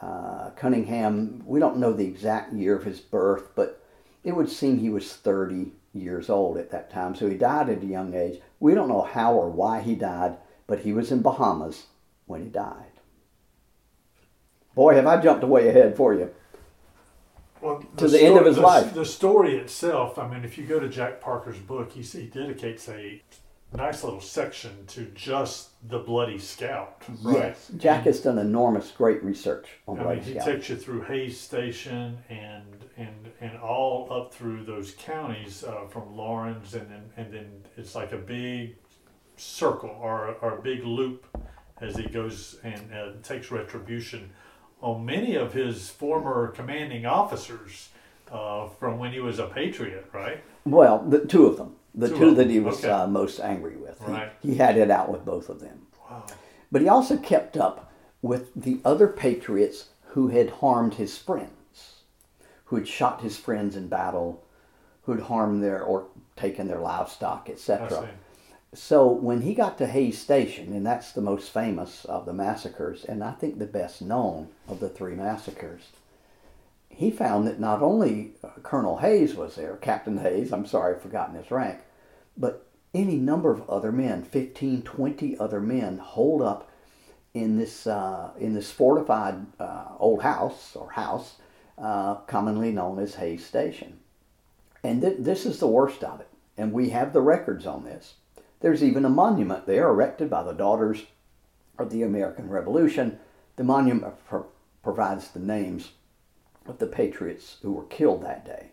Uh, 0.00 0.50
Cunningham, 0.50 1.42
we 1.44 1.58
don't 1.58 1.78
know 1.78 1.92
the 1.92 2.06
exact 2.06 2.52
year 2.52 2.76
of 2.76 2.84
his 2.84 3.00
birth, 3.00 3.48
but 3.54 3.83
it 4.24 4.34
would 4.34 4.48
seem 4.48 4.78
he 4.78 4.90
was 4.90 5.12
30 5.12 5.72
years 5.92 6.28
old 6.28 6.56
at 6.56 6.70
that 6.70 6.90
time. 6.90 7.14
So 7.14 7.28
he 7.28 7.36
died 7.36 7.68
at 7.68 7.82
a 7.82 7.86
young 7.86 8.14
age. 8.14 8.40
We 8.58 8.74
don't 8.74 8.88
know 8.88 9.02
how 9.02 9.34
or 9.34 9.48
why 9.50 9.80
he 9.80 9.94
died, 9.94 10.38
but 10.66 10.80
he 10.80 10.92
was 10.92 11.12
in 11.12 11.22
Bahamas 11.22 11.86
when 12.26 12.42
he 12.42 12.48
died. 12.48 12.86
Boy, 14.74 14.94
have 14.94 15.06
I 15.06 15.20
jumped 15.20 15.44
way 15.44 15.68
ahead 15.68 15.96
for 15.96 16.14
you. 16.14 16.30
Well, 17.60 17.84
To 17.98 18.08
the 18.08 18.20
end 18.20 18.36
of 18.36 18.46
his 18.46 18.56
the, 18.56 18.62
life. 18.62 18.92
The 18.92 19.04
story 19.04 19.56
itself, 19.56 20.18
I 20.18 20.26
mean, 20.26 20.44
if 20.44 20.58
you 20.58 20.64
go 20.64 20.80
to 20.80 20.88
Jack 20.88 21.20
Parker's 21.20 21.58
book, 21.58 21.92
he, 21.92 22.02
he 22.02 22.26
dedicates 22.26 22.88
a 22.88 23.22
nice 23.76 24.04
little 24.04 24.20
section 24.20 24.86
to 24.86 25.06
just 25.14 25.70
the 25.88 25.98
Bloody 25.98 26.38
Scout, 26.38 27.02
right? 27.22 27.36
Yes, 27.36 27.70
Jack 27.76 28.04
has 28.04 28.20
done 28.20 28.38
enormous, 28.38 28.90
great 28.90 29.22
research 29.22 29.66
on 29.86 29.98
I 30.00 30.14
mean, 30.14 30.22
he 30.22 30.32
Scout. 30.32 30.46
takes 30.46 30.68
you 30.68 30.76
through 30.76 31.02
Hayes 31.02 31.38
Station 31.38 32.18
and 32.28 32.64
and 32.96 33.32
and 33.40 33.58
all 33.58 34.08
up 34.12 34.32
through 34.32 34.64
those 34.64 34.94
counties 34.98 35.64
uh, 35.64 35.86
from 35.88 36.16
Laurens, 36.16 36.74
and 36.74 36.88
then 36.90 37.10
and 37.16 37.32
then 37.32 37.64
it's 37.76 37.94
like 37.94 38.12
a 38.12 38.18
big 38.18 38.76
circle 39.36 39.90
or 40.00 40.36
or 40.40 40.58
a 40.58 40.62
big 40.62 40.84
loop 40.84 41.26
as 41.80 41.96
he 41.96 42.04
goes 42.06 42.58
and 42.62 42.92
uh, 42.94 43.10
takes 43.22 43.50
retribution 43.50 44.30
on 44.80 45.04
many 45.04 45.34
of 45.34 45.52
his 45.52 45.90
former 45.90 46.48
commanding 46.48 47.04
officers 47.06 47.88
uh, 48.30 48.68
from 48.68 48.98
when 48.98 49.12
he 49.12 49.20
was 49.20 49.38
a 49.38 49.46
patriot, 49.46 50.08
right? 50.12 50.42
Well, 50.64 51.04
the 51.08 51.20
two 51.26 51.46
of 51.46 51.56
them, 51.56 51.74
the 51.94 52.08
Two 52.08 52.18
two, 52.18 52.34
that 52.34 52.50
he 52.50 52.60
was 52.60 52.78
okay. 52.84 52.90
uh, 52.92 53.06
most 53.06 53.40
angry 53.40 53.76
with. 53.76 53.98
He- 54.04 54.12
Right. 54.12 54.32
He, 54.42 54.54
had 54.56 54.76
it 54.76 54.90
out 54.90 55.10
with 55.10 55.24
both 55.24 55.48
of 55.48 55.60
them. 55.60 55.86
Wow. 56.10 56.24
But 56.72 56.82
he 56.82 56.88
also 56.88 57.16
kept 57.16 57.56
up 57.56 57.92
with 58.20 58.50
the 58.56 58.80
other 58.84 59.06
patriots 59.06 59.88
who 60.08 60.28
had 60.28 60.50
harmed 60.50 60.94
his 60.94 61.16
friends, 61.18 62.00
who 62.66 62.76
had 62.76 62.88
shot 62.88 63.20
his 63.20 63.36
friends 63.36 63.76
in 63.76 63.88
battle, 63.88 64.42
who 65.02 65.12
had 65.12 65.22
harmed 65.24 65.62
their 65.62 65.82
or 65.82 66.06
taken 66.36 66.66
their 66.68 66.80
livestock, 66.80 67.48
etc. 67.50 67.88
So 68.72 69.06
when 69.06 69.42
he 69.42 69.54
got 69.54 69.78
to 69.78 69.86
Hayes 69.86 70.18
Station, 70.20 70.72
and 70.72 70.84
that's 70.84 71.12
the 71.12 71.20
most 71.20 71.50
famous 71.50 72.04
of 72.06 72.26
the 72.26 72.32
massacres, 72.32 73.04
and 73.04 73.22
I 73.22 73.30
think 73.32 73.58
the 73.58 73.66
best 73.66 74.02
known 74.02 74.48
of 74.66 74.80
the 74.80 74.88
three 74.88 75.14
massacres, 75.14 75.82
he 76.96 77.10
found 77.10 77.46
that 77.46 77.60
not 77.60 77.82
only 77.82 78.32
uh, 78.42 78.48
Colonel 78.62 78.98
Hayes 78.98 79.34
was 79.34 79.56
there, 79.56 79.76
Captain 79.76 80.18
Hayes, 80.18 80.52
I'm 80.52 80.66
sorry, 80.66 80.94
I've 80.94 81.02
forgotten 81.02 81.34
his 81.34 81.50
rank, 81.50 81.80
but 82.36 82.66
any 82.94 83.16
number 83.16 83.50
of 83.50 83.68
other 83.68 83.90
men, 83.90 84.22
15, 84.22 84.82
20 84.82 85.38
other 85.38 85.60
men, 85.60 85.98
holed 85.98 86.42
up 86.42 86.70
in 87.34 87.58
this 87.58 87.86
uh, 87.88 88.30
in 88.38 88.54
this 88.54 88.70
fortified 88.70 89.44
uh, 89.58 89.86
old 89.98 90.22
house 90.22 90.76
or 90.76 90.92
house, 90.92 91.34
uh, 91.76 92.14
commonly 92.26 92.70
known 92.70 93.00
as 93.00 93.16
Hayes 93.16 93.44
Station. 93.44 93.98
And 94.84 95.02
th- 95.02 95.16
this 95.18 95.44
is 95.44 95.58
the 95.58 95.66
worst 95.66 96.04
of 96.04 96.20
it, 96.20 96.28
and 96.56 96.72
we 96.72 96.90
have 96.90 97.12
the 97.12 97.20
records 97.20 97.66
on 97.66 97.84
this. 97.84 98.14
There's 98.60 98.84
even 98.84 99.04
a 99.04 99.10
monument 99.10 99.66
there 99.66 99.88
erected 99.88 100.30
by 100.30 100.44
the 100.44 100.52
daughters 100.52 101.02
of 101.76 101.90
the 101.90 102.04
American 102.04 102.48
Revolution. 102.48 103.18
The 103.56 103.64
monument 103.64 104.14
pro- 104.28 104.46
provides 104.82 105.28
the 105.28 105.40
names 105.40 105.90
of 106.66 106.78
the 106.78 106.86
patriots 106.86 107.56
who 107.62 107.72
were 107.72 107.84
killed 107.84 108.22
that 108.22 108.44
day. 108.44 108.68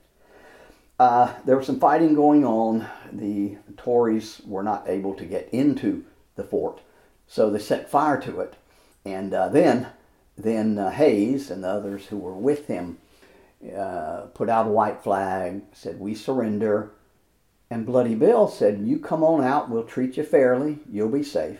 Uh, 0.99 1.33
there 1.45 1.57
was 1.57 1.65
some 1.65 1.79
fighting 1.79 2.13
going 2.13 2.45
on. 2.45 2.87
The 3.11 3.57
Tories 3.77 4.41
were 4.45 4.63
not 4.63 4.87
able 4.87 5.15
to 5.15 5.25
get 5.25 5.49
into 5.49 6.05
the 6.35 6.43
fort, 6.43 6.81
so 7.27 7.49
they 7.49 7.59
set 7.59 7.89
fire 7.89 8.21
to 8.21 8.39
it. 8.41 8.55
And 9.03 9.33
uh, 9.33 9.49
then, 9.49 9.87
then 10.37 10.77
uh, 10.77 10.91
Hayes 10.91 11.49
and 11.49 11.63
the 11.63 11.69
others 11.69 12.05
who 12.05 12.17
were 12.17 12.35
with 12.35 12.67
him 12.67 12.99
uh, 13.75 14.27
put 14.33 14.47
out 14.47 14.67
a 14.67 14.71
white 14.71 15.01
flag, 15.01 15.63
said, 15.73 15.99
"We 15.99 16.13
surrender." 16.13 16.91
And 17.71 17.85
Bloody 17.85 18.15
Bill 18.15 18.47
said, 18.47 18.81
"You 18.81 18.99
come 18.99 19.23
on 19.23 19.43
out. 19.43 19.69
We'll 19.69 19.83
treat 19.83 20.17
you 20.17 20.23
fairly. 20.23 20.79
You'll 20.87 21.09
be 21.09 21.23
safe." 21.23 21.59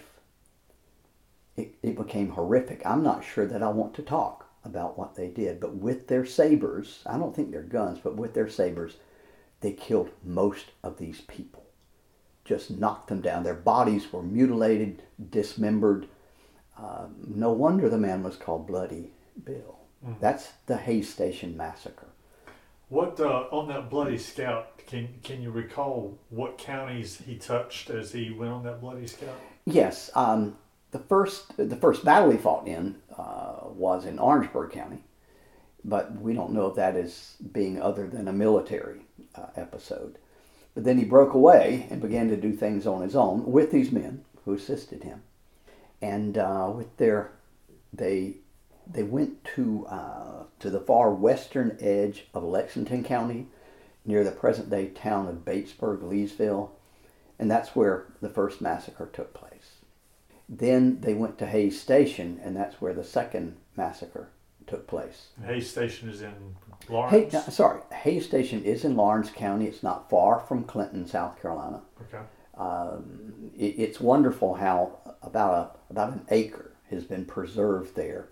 It, 1.58 1.74
it 1.82 1.98
became 1.98 2.30
horrific. 2.30 2.86
I'm 2.86 3.02
not 3.02 3.24
sure 3.24 3.48
that 3.48 3.64
I 3.64 3.70
want 3.70 3.96
to 3.96 4.04
talk 4.04 4.50
about 4.63 4.98
what 4.98 5.15
they 5.15 5.27
did, 5.27 5.60
but 5.60 5.75
with 5.75 6.08
their 6.08 6.25
sabers, 6.25 7.01
I 7.06 7.18
don't 7.18 7.36
think 7.36 7.51
they're 7.51 7.63
guns, 7.63 8.00
but 8.03 8.15
with 8.15 8.34
their 8.34 8.50
sabers, 8.50 8.98
they 9.62 9.72
killed 9.72 10.12
most 10.24 10.68
of 10.84 10.98
these 10.98 11.22
people. 11.22 11.63
Just 12.46 12.72
knocked 12.72 13.08
them 13.08 13.22
down. 13.22 13.44
Their 13.44 13.53
bodies 13.53 14.12
were 14.12 14.24
mutilated, 14.24 15.03
dismembered. 15.30 16.08
Uh, 16.77 17.08
no 17.27 17.51
wonder 17.51 17.89
the 17.89 17.98
man 17.98 18.24
was 18.24 18.36
called 18.36 18.68
Bloody 18.68 19.12
Bill. 19.44 19.77
That's 20.20 20.50
the 20.65 20.77
Hayes 20.77 21.13
Station 21.13 21.56
massacre. 21.56 22.08
What 22.89 23.20
uh, 23.20 23.46
on 23.51 23.68
that 23.70 23.89
bloody 23.89 24.18
scout? 24.18 24.80
Can 24.86 25.08
can 25.24 25.41
you 25.41 25.51
recall 25.51 26.18
what 26.30 26.58
counties 26.58 27.22
he 27.25 27.38
touched 27.38 27.89
as 27.89 28.12
he 28.12 28.32
went 28.32 28.51
on 28.51 28.63
that 28.63 28.82
bloody 28.82 29.08
scout? 29.08 29.39
Yes, 29.65 30.10
um, 30.15 30.58
the 30.91 31.00
first 31.00 31.55
the 31.57 31.75
first 31.75 32.03
battle 32.05 32.31
he 32.31 32.38
fought 32.38 32.67
in 32.67 32.98
uh, 33.17 33.55
was 33.63 34.05
in 34.05 34.19
Orangeburg 34.19 34.71
County, 34.71 35.03
but 35.83 36.19
we 36.21 36.33
don't 36.33 36.51
know 36.51 36.67
if 36.67 36.75
that 36.75 36.95
is 36.95 37.38
being 37.51 37.81
other 37.81 38.07
than 38.07 38.27
a 38.27 38.33
military 38.33 39.01
uh, 39.36 39.48
episode. 39.55 40.17
But 40.74 40.83
then 40.83 40.98
he 40.98 41.05
broke 41.05 41.33
away 41.33 41.88
and 41.89 42.01
began 42.01 42.29
to 42.29 42.38
do 42.38 42.53
things 42.53 42.88
on 42.88 43.01
his 43.01 43.15
own 43.15 43.51
with 43.51 43.71
these 43.71 43.91
men 43.91 44.24
who 44.45 44.53
assisted 44.53 45.03
him, 45.03 45.24
and 46.01 46.38
uh, 46.38 46.71
with 46.75 46.95
their 46.98 47.31
they 47.93 48.38
they 48.86 49.03
went 49.03 49.43
to 49.55 49.86
uh, 49.88 50.43
to 50.60 50.69
the 50.69 50.79
far 50.81 51.13
western 51.13 51.77
edge 51.79 52.27
of 52.33 52.43
Lexington 52.43 53.03
County, 53.03 53.48
near 54.05 54.25
the 54.25 54.31
present 54.31 54.69
day 54.69 54.88
town 54.88 55.27
of 55.27 55.45
Batesburg, 55.45 56.01
Leesville, 56.01 56.71
and 57.39 57.50
that's 57.50 57.75
where 57.75 58.07
the 58.21 58.29
first 58.29 58.60
massacre 58.60 59.10
took 59.12 59.33
place. 59.33 59.81
Then 60.53 61.00
they 61.00 61.13
went 61.13 61.38
to 61.39 61.46
Hayes 61.48 61.79
Station, 61.81 62.39
and 62.43 62.55
that's 62.55 62.81
where 62.81 62.93
the 62.93 63.05
second 63.05 63.55
massacre 63.77 64.27
took 64.67 64.86
place. 64.86 65.27
Hayes 65.46 65.70
Station 65.70 66.10
is 66.10 66.22
in 66.22 66.34
Hay, 66.89 66.93
Laurens. 66.93 67.34
no, 67.34 67.39
sorry, 67.50 67.81
Hayes 67.93 68.25
Station 68.25 68.62
is 68.65 68.84
in 68.84 68.98
Laurens 68.98 69.29
County. 69.31 69.65
It's 69.65 69.81
not 69.81 70.10
far 70.10 70.39
from 70.41 70.65
Clinton, 70.65 71.08
South 71.08 71.41
Carolina. 71.41 71.81
Okay. 72.01 72.24
Um, 72.58 73.51
it, 73.58 73.75
it's 73.79 74.01
wonderful 74.01 74.55
how 74.55 74.98
about 75.24 75.53
a 75.89 75.93
about 75.93 76.12
an 76.13 76.25
acre 76.29 76.74
has 76.89 77.05
been 77.05 77.24
preserved 77.25 77.96
there. 77.96 78.27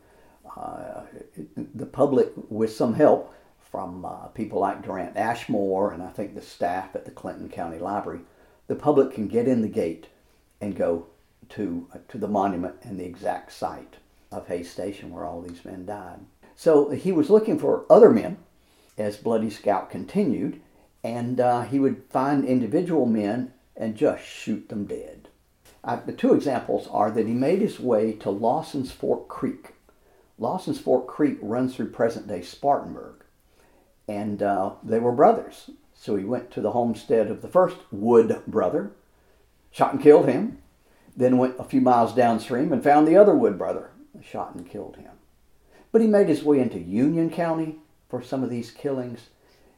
Uh, 0.57 1.03
it- 1.37 1.77
the 1.77 1.85
public, 1.85 2.31
with 2.49 2.73
some 2.75 2.95
help 2.95 3.33
from 3.71 4.03
uh, 4.03 4.27
people 4.27 4.59
like 4.59 4.81
Durant 4.83 5.15
Ashmore 5.15 5.93
and 5.93 6.03
I 6.03 6.09
think 6.09 6.35
the 6.35 6.41
staff 6.41 6.95
at 6.95 7.05
the 7.05 7.11
Clinton 7.11 7.47
County 7.49 7.77
Library, 7.79 8.21
the 8.67 8.75
public 8.75 9.13
can 9.13 9.27
get 9.29 9.47
in 9.47 9.61
the 9.61 9.67
gate 9.69 10.07
and 10.59 10.75
go 10.75 11.07
to 11.49 11.87
uh, 11.93 11.97
to 12.09 12.17
the 12.17 12.27
monument 12.27 12.75
and 12.83 12.99
the 12.99 13.05
exact 13.05 13.51
site 13.51 13.95
of 14.31 14.47
Hayes 14.47 14.69
Station 14.69 15.11
where 15.11 15.25
all 15.25 15.41
these 15.41 15.65
men 15.65 15.85
died. 15.85 16.19
So 16.55 16.89
he 16.89 17.11
was 17.11 17.29
looking 17.29 17.57
for 17.57 17.85
other 17.89 18.09
men 18.09 18.37
as 18.97 19.17
Bloody 19.17 19.49
Scout 19.49 19.89
continued, 19.89 20.61
and 21.03 21.39
uh, 21.39 21.61
he 21.61 21.79
would 21.79 22.03
find 22.09 22.43
individual 22.43 23.05
men 23.05 23.53
and 23.75 23.95
just 23.95 24.23
shoot 24.23 24.67
them 24.69 24.85
dead. 24.85 25.29
Uh, 25.83 25.99
the 26.05 26.11
two 26.11 26.33
examples 26.33 26.87
are 26.91 27.09
that 27.09 27.25
he 27.25 27.33
made 27.33 27.61
his 27.61 27.79
way 27.79 28.11
to 28.11 28.29
Lawson's 28.29 28.91
Fork 28.91 29.29
Creek. 29.29 29.73
Lawson's 30.37 30.79
Fork 30.79 31.07
Creek 31.07 31.37
runs 31.41 31.75
through 31.75 31.91
present 31.91 32.27
day 32.27 32.41
Spartanburg, 32.41 33.23
and 34.07 34.43
uh, 34.43 34.71
they 34.83 34.99
were 34.99 35.13
brothers. 35.13 35.69
So 35.93 36.15
he 36.15 36.25
went 36.25 36.51
to 36.51 36.61
the 36.61 36.71
homestead 36.71 37.31
of 37.31 37.41
the 37.41 37.47
first 37.47 37.77
Wood 37.91 38.41
brother, 38.47 38.91
shot 39.71 39.93
and 39.93 40.01
killed 40.01 40.27
him, 40.27 40.59
then 41.15 41.37
went 41.37 41.59
a 41.59 41.63
few 41.63 41.81
miles 41.81 42.13
downstream 42.13 42.71
and 42.71 42.83
found 42.83 43.07
the 43.07 43.17
other 43.17 43.35
Wood 43.35 43.57
brother, 43.57 43.91
shot 44.21 44.55
and 44.55 44.69
killed 44.69 44.97
him. 44.97 45.11
But 45.91 46.01
he 46.01 46.07
made 46.07 46.29
his 46.29 46.43
way 46.43 46.59
into 46.59 46.79
Union 46.79 47.29
County 47.29 47.77
for 48.09 48.21
some 48.21 48.43
of 48.43 48.49
these 48.49 48.71
killings. 48.71 49.29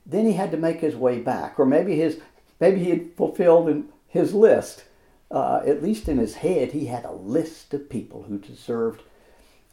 Then 0.05 0.25
he 0.25 0.33
had 0.33 0.51
to 0.51 0.57
make 0.57 0.79
his 0.79 0.95
way 0.95 1.19
back, 1.19 1.59
or 1.59 1.65
maybe 1.65 1.95
his 1.95 2.19
maybe 2.59 2.83
he 2.83 2.89
had 2.89 3.15
fulfilled 3.15 3.83
his 4.07 4.33
list. 4.33 4.85
Uh, 5.29 5.61
at 5.65 5.81
least 5.81 6.09
in 6.09 6.17
his 6.17 6.35
head, 6.35 6.73
he 6.73 6.87
had 6.87 7.05
a 7.05 7.13
list 7.13 7.73
of 7.73 7.89
people 7.89 8.23
who 8.23 8.37
deserved 8.37 9.01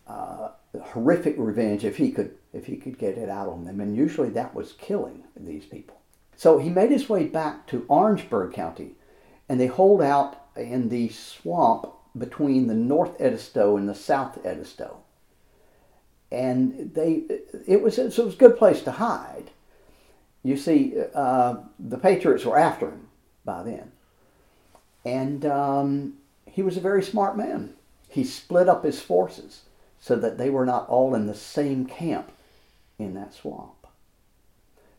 uh, 0.06 0.50
horrific 0.80 1.34
revenge 1.36 1.84
if 1.84 1.96
he 1.96 2.12
could 2.12 2.36
if 2.52 2.66
he 2.66 2.76
could 2.76 2.98
get 2.98 3.18
it 3.18 3.28
out 3.28 3.48
on 3.48 3.64
them, 3.64 3.80
and 3.80 3.96
usually 3.96 4.30
that 4.30 4.54
was 4.54 4.72
killing 4.74 5.24
these 5.36 5.66
people. 5.66 6.00
So 6.36 6.58
he 6.58 6.70
made 6.70 6.90
his 6.90 7.08
way 7.08 7.24
back 7.24 7.66
to 7.68 7.84
Orangeburg 7.88 8.52
County, 8.52 8.92
and 9.48 9.60
they 9.60 9.66
holed 9.66 10.00
out 10.00 10.47
in 10.58 10.88
the 10.88 11.08
swamp 11.08 11.86
between 12.16 12.66
the 12.66 12.74
North 12.74 13.20
Edisto 13.20 13.76
and 13.76 13.88
the 13.88 13.94
South 13.94 14.44
Edisto 14.44 14.98
and 16.30 16.92
they 16.94 17.24
it 17.66 17.82
was 17.82 17.98
it 17.98 18.16
was 18.18 18.34
a 18.34 18.38
good 18.38 18.56
place 18.56 18.82
to 18.82 18.92
hide. 18.92 19.50
You 20.42 20.56
see, 20.56 20.94
uh, 21.14 21.56
the 21.78 21.98
Patriots 21.98 22.44
were 22.44 22.58
after 22.58 22.90
him 22.90 23.08
by 23.44 23.62
then, 23.62 23.92
and 25.04 25.44
um, 25.44 26.14
he 26.46 26.62
was 26.62 26.76
a 26.76 26.82
very 26.82 27.02
smart 27.02 27.36
man. 27.36 27.74
He 28.08 28.24
split 28.24 28.68
up 28.68 28.84
his 28.84 29.00
forces 29.00 29.62
so 30.00 30.16
that 30.16 30.38
they 30.38 30.48
were 30.48 30.64
not 30.64 30.88
all 30.88 31.14
in 31.14 31.26
the 31.26 31.34
same 31.34 31.86
camp 31.86 32.30
in 32.98 33.14
that 33.14 33.34
swamp. 33.34 33.86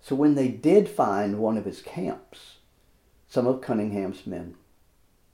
So 0.01 0.15
when 0.15 0.35
they 0.35 0.49
did 0.49 0.89
find 0.89 1.39
one 1.39 1.57
of 1.57 1.65
his 1.65 1.81
camps, 1.81 2.57
some 3.27 3.47
of 3.47 3.61
Cunningham's 3.61 4.27
men 4.27 4.55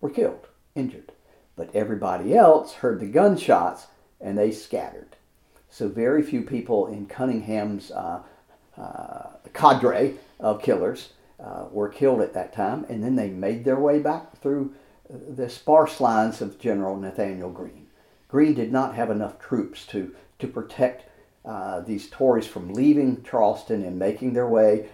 were 0.05 0.11
killed, 0.11 0.45
injured, 0.75 1.11
but 1.55 1.75
everybody 1.75 2.37
else 2.37 2.73
heard 2.73 2.99
the 2.99 3.07
gunshots 3.07 3.87
and 4.21 4.37
they 4.37 4.51
scattered. 4.51 5.15
So 5.71 5.87
very 5.87 6.21
few 6.21 6.43
people 6.43 6.85
in 6.85 7.07
Cunningham's 7.07 7.89
uh, 7.89 8.21
uh, 8.77 9.29
cadre 9.51 10.13
of 10.39 10.61
killers 10.61 11.09
uh, 11.39 11.65
were 11.71 11.89
killed 11.89 12.21
at 12.21 12.35
that 12.35 12.53
time, 12.53 12.85
and 12.87 13.03
then 13.03 13.15
they 13.15 13.29
made 13.29 13.65
their 13.65 13.79
way 13.79 13.97
back 13.97 14.39
through 14.41 14.75
the 15.09 15.49
sparse 15.49 15.99
lines 15.99 16.39
of 16.39 16.59
General 16.59 16.95
Nathanael 16.95 17.49
Greene. 17.49 17.87
Greene 18.27 18.53
did 18.53 18.71
not 18.71 18.93
have 18.93 19.09
enough 19.09 19.39
troops 19.39 19.87
to, 19.87 20.13
to 20.37 20.47
protect 20.47 21.09
uh, 21.43 21.79
these 21.79 22.11
Tories 22.11 22.45
from 22.45 22.73
leaving 22.73 23.23
Charleston 23.23 23.83
and 23.83 23.97
making 23.97 24.33
their 24.33 24.47
way 24.47 24.87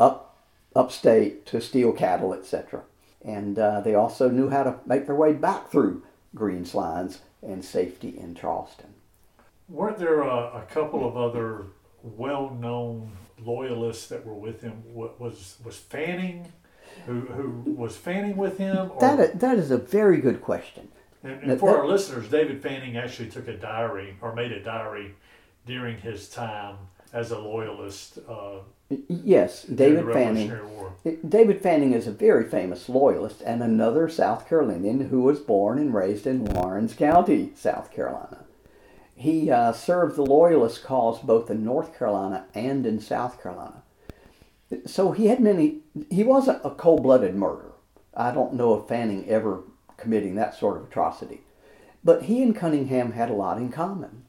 up 0.00 0.38
upstate 0.74 1.44
to 1.46 1.60
steal 1.60 1.92
cattle, 1.92 2.32
etc. 2.32 2.82
And 3.24 3.58
uh, 3.58 3.80
they 3.80 3.94
also 3.94 4.28
knew 4.28 4.50
how 4.50 4.64
to 4.64 4.78
make 4.84 5.06
their 5.06 5.14
way 5.14 5.32
back 5.32 5.70
through 5.70 6.02
Greene's 6.34 6.74
lines 6.74 7.20
and 7.42 7.64
safety 7.64 8.18
in 8.18 8.34
Charleston. 8.34 8.94
Weren't 9.68 9.98
there 9.98 10.20
a, 10.20 10.58
a 10.58 10.66
couple 10.68 11.08
of 11.08 11.16
other 11.16 11.66
well-known 12.02 13.10
loyalists 13.42 14.08
that 14.08 14.26
were 14.26 14.34
with 14.34 14.60
him? 14.60 14.82
Was 14.92 15.56
was 15.64 15.76
Fanning, 15.76 16.52
who 17.06 17.20
who 17.20 17.72
was 17.72 17.96
Fanning 17.96 18.36
with 18.36 18.58
him? 18.58 18.90
Or? 18.90 19.00
That 19.00 19.20
is, 19.20 19.40
that 19.40 19.58
is 19.58 19.70
a 19.70 19.78
very 19.78 20.20
good 20.20 20.42
question. 20.42 20.88
And, 21.22 21.42
and 21.42 21.60
for 21.60 21.70
that, 21.70 21.78
our 21.78 21.86
listeners, 21.86 22.28
David 22.28 22.62
Fanning 22.62 22.98
actually 22.98 23.30
took 23.30 23.48
a 23.48 23.56
diary 23.56 24.16
or 24.20 24.34
made 24.34 24.52
a 24.52 24.62
diary 24.62 25.14
during 25.66 25.98
his 25.98 26.28
time 26.28 26.76
as 27.12 27.30
a 27.30 27.38
loyalist. 27.38 28.18
Uh, 28.28 28.58
yes, 29.08 29.62
David 29.62 30.12
Fanning. 30.12 30.52
David 31.26 31.60
Fanning 31.62 31.92
is 31.92 32.06
a 32.06 32.12
very 32.12 32.44
famous 32.44 32.88
loyalist 32.88 33.42
and 33.42 33.62
another 33.62 34.08
South 34.08 34.48
Carolinian 34.48 35.08
who 35.08 35.22
was 35.22 35.40
born 35.40 35.78
and 35.78 35.94
raised 35.94 36.26
in 36.26 36.44
Laurens 36.44 36.94
County, 36.94 37.52
South 37.54 37.92
Carolina. 37.92 38.44
He 39.16 39.50
uh, 39.50 39.72
served 39.72 40.16
the 40.16 40.22
loyalist 40.22 40.82
cause 40.82 41.20
both 41.20 41.50
in 41.50 41.64
North 41.64 41.96
Carolina 41.96 42.46
and 42.54 42.84
in 42.84 43.00
South 43.00 43.40
Carolina. 43.42 43.82
So 44.86 45.12
he 45.12 45.26
had 45.26 45.40
many. 45.40 45.80
He 46.10 46.24
wasn't 46.24 46.60
a 46.64 46.70
cold-blooded 46.70 47.34
murderer. 47.34 47.72
I 48.16 48.32
don't 48.32 48.54
know 48.54 48.72
of 48.72 48.88
Fanning 48.88 49.28
ever 49.28 49.62
committing 49.96 50.34
that 50.34 50.54
sort 50.54 50.76
of 50.76 50.84
atrocity. 50.84 51.42
But 52.02 52.24
he 52.24 52.42
and 52.42 52.56
Cunningham 52.56 53.12
had 53.12 53.30
a 53.30 53.34
lot 53.34 53.58
in 53.58 53.70
common. 53.70 54.23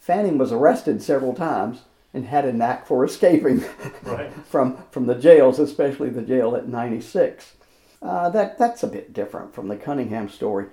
Fanning 0.00 0.38
was 0.38 0.50
arrested 0.50 1.02
several 1.02 1.34
times 1.34 1.82
and 2.12 2.26
had 2.26 2.46
a 2.46 2.52
knack 2.52 2.86
for 2.86 3.04
escaping 3.04 3.62
right. 4.02 4.32
from, 4.46 4.78
from 4.90 5.06
the 5.06 5.14
jails, 5.14 5.58
especially 5.58 6.08
the 6.08 6.22
jail 6.22 6.56
at 6.56 6.66
96. 6.66 7.54
Uh, 8.02 8.30
that, 8.30 8.58
that's 8.58 8.82
a 8.82 8.88
bit 8.88 9.12
different 9.12 9.54
from 9.54 9.68
the 9.68 9.76
Cunningham 9.76 10.28
story. 10.28 10.66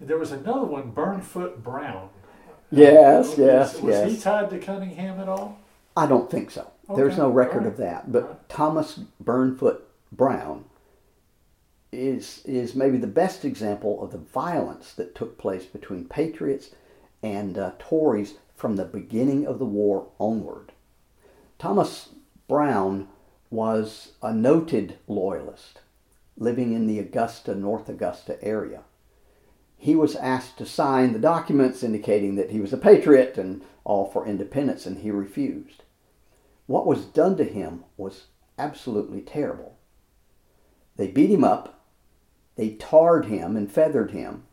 There 0.00 0.16
was 0.16 0.30
another 0.30 0.64
one, 0.64 0.92
Burnfoot 0.92 1.62
Brown. 1.62 2.08
Yes, 2.70 3.36
uh, 3.36 3.42
yes, 3.42 3.74
was, 3.74 3.82
was 3.82 3.94
yes. 3.94 4.10
he 4.12 4.16
tied 4.18 4.50
to 4.50 4.58
Cunningham 4.58 5.18
at 5.20 5.28
all? 5.28 5.58
I 5.96 6.06
don't 6.06 6.30
think 6.30 6.52
so. 6.52 6.70
Okay. 6.88 7.00
There's 7.00 7.18
no 7.18 7.28
record 7.28 7.64
right. 7.64 7.66
of 7.66 7.76
that. 7.78 8.12
But 8.12 8.28
right. 8.28 8.48
Thomas 8.48 9.00
Burnfoot 9.22 9.80
Brown 10.12 10.64
is 11.90 12.42
is 12.44 12.74
maybe 12.74 12.98
the 12.98 13.06
best 13.06 13.44
example 13.44 14.02
of 14.02 14.12
the 14.12 14.18
violence 14.18 14.92
that 14.92 15.14
took 15.14 15.38
place 15.38 15.64
between 15.64 16.04
patriots 16.04 16.70
and 17.22 17.58
uh, 17.58 17.72
Tories 17.78 18.34
from 18.58 18.74
the 18.74 18.84
beginning 18.84 19.46
of 19.46 19.60
the 19.60 19.64
war 19.64 20.08
onward. 20.18 20.72
Thomas 21.60 22.08
Brown 22.48 23.06
was 23.50 24.12
a 24.20 24.34
noted 24.34 24.98
loyalist 25.06 25.80
living 26.36 26.72
in 26.72 26.88
the 26.88 26.98
Augusta, 26.98 27.54
North 27.54 27.88
Augusta 27.88 28.42
area. 28.42 28.82
He 29.76 29.94
was 29.94 30.16
asked 30.16 30.58
to 30.58 30.66
sign 30.66 31.12
the 31.12 31.20
documents 31.20 31.84
indicating 31.84 32.34
that 32.34 32.50
he 32.50 32.60
was 32.60 32.72
a 32.72 32.76
patriot 32.76 33.38
and 33.38 33.62
all 33.84 34.10
for 34.10 34.26
independence, 34.26 34.86
and 34.86 34.98
he 34.98 35.12
refused. 35.12 35.84
What 36.66 36.86
was 36.86 37.04
done 37.04 37.36
to 37.36 37.44
him 37.44 37.84
was 37.96 38.26
absolutely 38.58 39.20
terrible. 39.20 39.76
They 40.96 41.06
beat 41.06 41.30
him 41.30 41.44
up, 41.44 41.84
they 42.56 42.70
tarred 42.70 43.26
him 43.26 43.56
and 43.56 43.70
feathered 43.70 44.10
him, 44.10 44.47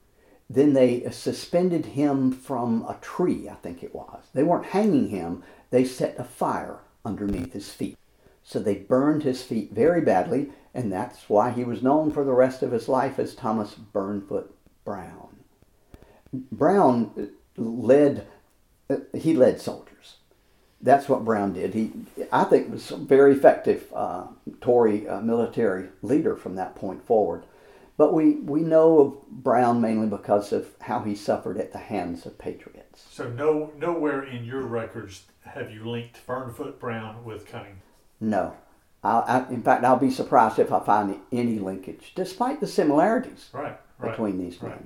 then 0.49 0.73
they 0.73 1.10
suspended 1.12 1.86
him 1.88 2.31
from 2.31 2.84
a 2.84 2.97
tree, 3.01 3.49
I 3.49 3.55
think 3.55 3.84
it 3.84 3.95
was. 3.95 4.23
They 4.34 4.43
weren't 4.43 4.67
hanging 4.67 5.10
him, 5.10 5.43
they 5.71 5.84
set 5.86 6.19
a 6.19 6.23
fire 6.23 6.79
underneath 7.03 7.53
his 7.53 7.71
feet. 7.71 7.97
So 8.43 8.60
they 8.60 8.75
burned 8.75 9.23
his 9.23 9.41
feet 9.41 9.71
very 9.71 10.01
badly, 10.01 10.51
and 10.73 10.91
that's 10.91 11.29
why 11.29 11.49
he 11.49 11.63
was 11.63 11.81
known 11.81 12.12
for 12.12 12.23
the 12.23 12.34
rest 12.34 12.62
of 12.62 12.71
his 12.71 12.88
life 12.88 13.17
as 13.17 13.34
Thomas 13.34 13.73
Burnfoot 13.73 14.49
Brown. 14.84 15.38
Brown 16.51 17.31
led, 17.58 18.27
he 19.13 19.34
led 19.34 19.60
soldiers. 19.60 20.17
That's 20.79 21.10
what 21.10 21.25
Brown 21.25 21.53
did. 21.53 21.73
He, 21.73 21.91
I 22.31 22.43
think, 22.43 22.71
was 22.71 22.91
a 22.91 22.97
very 22.97 23.34
effective 23.34 23.91
uh, 23.95 24.27
Tory 24.62 25.08
uh, 25.08 25.21
military 25.21 25.89
leader 26.03 26.36
from 26.36 26.55
that 26.55 26.75
point 26.75 27.03
forward. 27.03 27.45
But 27.97 28.13
we, 28.13 28.36
we 28.36 28.62
know 28.62 28.99
of 28.99 29.27
Brown 29.29 29.79
mainly 29.79 30.08
because 30.08 30.51
of 30.51 30.67
how 30.81 31.01
he 31.01 31.15
suffered 31.15 31.58
at 31.58 31.71
the 31.71 31.79
hands 31.79 32.25
of 32.25 32.38
patriots. 32.38 33.05
So 33.10 33.29
no 33.29 33.71
nowhere 33.77 34.23
in 34.23 34.43
your 34.43 34.63
records 34.63 35.23
have 35.45 35.71
you 35.71 35.89
linked 35.89 36.25
Burnfoot 36.27 36.79
Brown 36.79 37.23
with 37.23 37.47
Cunningham? 37.47 37.81
No. 38.19 38.55
I, 39.03 39.19
I, 39.19 39.49
in 39.49 39.62
fact, 39.62 39.84
I'll 39.86 39.97
be 39.97 40.12
surprised 40.12 40.60
if 40.60 40.71
I 40.71 40.79
find 40.79 41.19
any 41.31 41.60
linkage, 41.60 42.13
despite 42.15 42.60
the 42.60 42.67
similarities 42.67 43.49
right, 43.53 43.79
right, 43.99 44.12
between 44.12 44.39
these 44.39 44.62
men. 44.62 44.71
Right. 44.71 44.86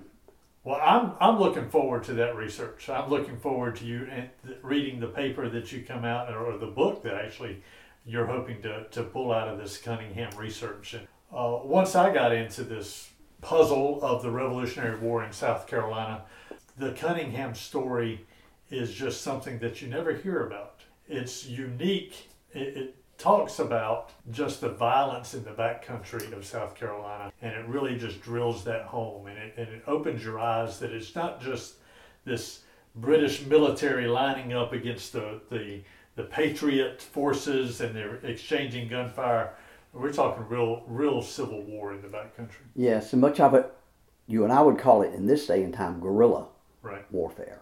Well, 0.66 0.82
I'm, 0.84 1.14
I'm 1.22 1.40
looking 1.40 1.70
forward 1.70 2.04
to 2.06 2.14
that 2.16 2.36
research. 2.36 2.90
I'm 2.90 3.10
looking 3.10 3.38
forward 3.38 3.78
to 3.78 3.86
you 3.86 4.08
eh, 4.12 4.26
reading 4.62 5.00
the 5.00 5.08
paper 5.08 5.50
that 5.50 5.72
you 5.72 5.84
come 5.84 6.04
out, 6.04 6.32
or 6.34 6.58
the 6.58 6.68
book 6.68 7.02
that 7.04 7.16
actually 7.16 7.64
you're 8.06 8.28
hoping 8.28 8.62
to, 8.64 8.86
to 8.92 9.04
pull 9.04 9.32
out 9.32 9.48
of 9.48 9.58
this 9.58 9.78
Cunningham 9.78 10.32
research. 10.38 10.94
And 10.94 11.08
uh, 11.34 11.60
once 11.64 11.96
I 11.96 12.14
got 12.14 12.34
into 12.34 12.64
this 12.64 13.10
puzzle 13.42 14.00
of 14.02 14.22
the 14.24 14.32
Revolutionary 14.32 15.00
War 15.00 15.24
in 15.24 15.32
South 15.32 15.68
Carolina, 15.68 16.24
the 16.78 16.92
Cunningham 16.92 17.56
story 17.56 18.26
is 18.70 18.94
just 18.94 19.22
something 19.22 19.60
that 19.60 19.82
you 19.82 19.88
never 19.88 20.14
hear 20.14 20.46
about. 20.46 20.82
It's 21.08 21.46
unique. 21.46 22.30
It, 22.54 22.78
it 22.78 22.96
talks 23.18 23.60
about 23.60 24.12
just 24.32 24.62
the 24.62 24.70
violence 24.70 25.34
in 25.34 25.44
the 25.44 25.52
backcountry 25.52 26.32
of 26.32 26.46
South 26.46 26.76
Carolina, 26.76 27.32
and 27.42 27.54
it 27.54 27.68
really 27.68 27.98
just 27.98 28.22
drills 28.22 28.64
that 28.64 28.84
home, 28.84 29.28
and 29.28 29.38
it, 29.38 29.54
and 29.58 29.68
it 29.70 29.84
opens 29.88 30.24
your 30.24 30.40
eyes 30.40 30.80
that 30.80 30.92
it's 30.92 31.16
not 31.16 31.42
just 31.42 31.76
this 32.26 32.62
British 32.96 33.46
military 33.46 34.08
lining 34.08 34.54
up 34.54 34.74
against 34.74 35.14
the, 35.14 35.42
the, 35.50 35.82
the 36.16 36.24
Patriot 36.24 37.02
forces 37.02 37.82
and 37.82 37.96
they're 37.96 38.18
exchanging 38.18 38.88
gunfire 38.88 39.54
we're 39.94 40.14
talking 40.14 40.48
real, 40.48 40.84
real 40.88 41.22
civil 41.22 41.62
war 41.64 41.94
in 41.94 42.02
the 42.02 42.08
backcountry. 42.08 42.66
Yes, 42.76 43.14
and 43.14 43.22
much 43.22 43.40
of 43.40 43.54
it, 43.54 43.72
you 44.28 44.44
and 44.44 44.54
I 44.54 44.62
would 44.62 44.78
call 44.78 45.02
it 45.02 45.14
in 45.14 45.26
this 45.26 45.48
day 45.48 45.64
and 45.64 45.74
time 45.74 46.00
guerrilla 46.00 46.48
right. 46.82 47.12
warfare. 47.12 47.62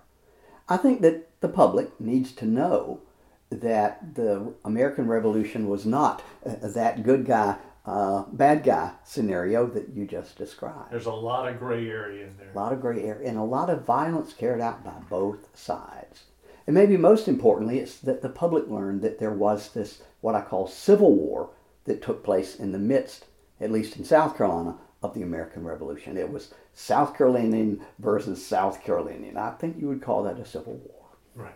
I 0.69 0.77
think 0.77 1.01
that 1.01 1.29
the 1.39 1.47
public 1.47 1.99
needs 1.99 2.31
to 2.33 2.45
know 2.45 3.01
that 3.49 4.15
the 4.15 4.53
American 4.65 5.07
Revolution 5.07 5.69
was 5.69 5.85
not 5.85 6.21
uh, 6.45 6.67
that 6.67 7.03
good 7.03 7.25
guy, 7.25 7.55
uh, 7.85 8.23
bad 8.33 8.63
guy 8.63 8.91
scenario 9.05 9.65
that 9.67 9.89
you 9.89 10.05
just 10.05 10.37
described. 10.37 10.91
There's 10.91 11.05
a 11.05 11.11
lot 11.11 11.47
of 11.47 11.57
gray 11.57 11.89
area 11.89 12.27
in 12.27 12.37
there. 12.37 12.51
A 12.51 12.55
lot 12.55 12.73
of 12.73 12.81
gray 12.81 13.01
area 13.03 13.29
and 13.29 13.37
a 13.37 13.43
lot 13.43 13.69
of 13.69 13.85
violence 13.85 14.33
carried 14.33 14.61
out 14.61 14.83
by 14.83 14.95
both 15.09 15.47
sides. 15.57 16.23
And 16.65 16.73
maybe 16.73 16.97
most 16.97 17.29
importantly, 17.29 17.79
it's 17.79 17.97
that 17.99 18.21
the 18.21 18.29
public 18.29 18.67
learned 18.67 19.01
that 19.01 19.19
there 19.19 19.31
was 19.31 19.71
this, 19.71 20.01
what 20.19 20.35
I 20.35 20.41
call 20.41 20.67
civil 20.67 21.15
war 21.15 21.51
that 21.87 22.03
took 22.03 22.23
place 22.23 22.55
in 22.55 22.71
the 22.71 22.77
midst, 22.77 23.25
at 23.59 23.71
least 23.71 23.97
in 23.97 24.05
South 24.05 24.37
Carolina, 24.37 24.77
of 25.01 25.13
the 25.13 25.23
American 25.23 25.63
Revolution. 25.63 26.17
It 26.17 26.31
was 26.31 26.53
South 26.73 27.17
Carolinian 27.17 27.81
versus 27.97 28.45
South 28.45 28.83
Carolinian. 28.83 29.37
I 29.37 29.51
think 29.51 29.79
you 29.79 29.87
would 29.87 30.01
call 30.01 30.23
that 30.23 30.39
a 30.39 30.45
civil 30.45 30.73
war. 30.73 31.05
Right. 31.35 31.55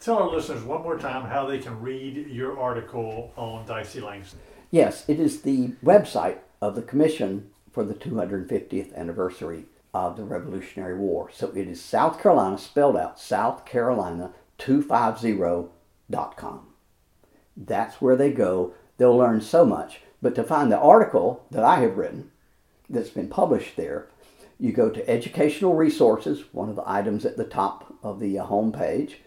Tell 0.00 0.18
our 0.18 0.30
listeners 0.30 0.62
one 0.62 0.82
more 0.82 0.98
time 0.98 1.24
how 1.24 1.46
they 1.46 1.58
can 1.58 1.80
read 1.80 2.28
your 2.28 2.58
article 2.58 3.32
on 3.36 3.64
Dicey 3.66 4.00
Langston. 4.00 4.40
Yes, 4.70 5.08
it 5.08 5.20
is 5.20 5.42
the 5.42 5.68
website 5.84 6.38
of 6.60 6.74
the 6.74 6.82
Commission 6.82 7.50
for 7.72 7.84
the 7.84 7.94
250th 7.94 8.94
anniversary 8.94 9.64
of 9.92 10.16
the 10.16 10.24
Revolutionary 10.24 10.96
War. 10.96 11.30
So 11.32 11.52
it 11.54 11.68
is 11.68 11.80
South 11.80 12.20
Carolina, 12.20 12.58
spelled 12.58 12.96
out, 12.96 13.20
South 13.20 13.64
Carolina 13.64 14.32
250.com. 14.58 16.66
That's 17.56 18.00
where 18.00 18.16
they 18.16 18.32
go 18.32 18.74
they'll 18.96 19.16
learn 19.16 19.40
so 19.40 19.64
much. 19.64 20.00
But 20.22 20.34
to 20.36 20.42
find 20.42 20.70
the 20.70 20.78
article 20.78 21.44
that 21.50 21.64
I 21.64 21.80
have 21.80 21.96
written 21.96 22.30
that's 22.88 23.10
been 23.10 23.28
published 23.28 23.76
there, 23.76 24.08
you 24.58 24.72
go 24.72 24.88
to 24.88 25.08
Educational 25.08 25.74
Resources, 25.74 26.44
one 26.52 26.68
of 26.68 26.76
the 26.76 26.88
items 26.88 27.24
at 27.24 27.36
the 27.36 27.44
top 27.44 27.92
of 28.02 28.20
the 28.20 28.38
uh, 28.38 28.44
home 28.44 28.72
page. 28.72 29.18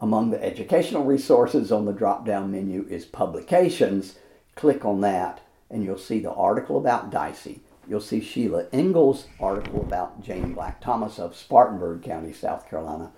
Among 0.00 0.30
the 0.30 0.42
educational 0.42 1.04
resources 1.04 1.70
on 1.70 1.84
the 1.84 1.92
drop 1.92 2.26
down 2.26 2.50
menu 2.50 2.86
is 2.90 3.04
Publications. 3.04 4.18
Click 4.56 4.84
on 4.84 5.00
that, 5.02 5.40
and 5.70 5.84
you'll 5.84 5.98
see 5.98 6.18
the 6.18 6.32
article 6.32 6.76
about 6.76 7.10
Dicey. 7.10 7.60
You'll 7.88 8.00
see 8.00 8.20
Sheila 8.20 8.66
Ingle's 8.72 9.26
article 9.38 9.80
about 9.80 10.22
Jane 10.22 10.54
Black 10.54 10.80
Thomas 10.80 11.18
of 11.18 11.36
Spartanburg 11.36 12.02
County, 12.02 12.32
South 12.32 12.68
Carolina. 12.68 13.12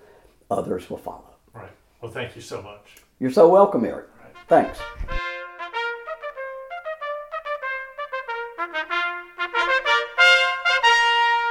Others 0.51 0.89
will 0.89 0.97
follow. 0.97 1.35
Right. 1.53 1.71
Well, 2.01 2.11
thank 2.11 2.35
you 2.35 2.41
so 2.41 2.61
much. 2.61 2.97
You're 3.19 3.31
so 3.31 3.49
welcome, 3.49 3.85
Eric. 3.85 4.07
Right. 4.21 4.35
Thanks. 4.47 4.79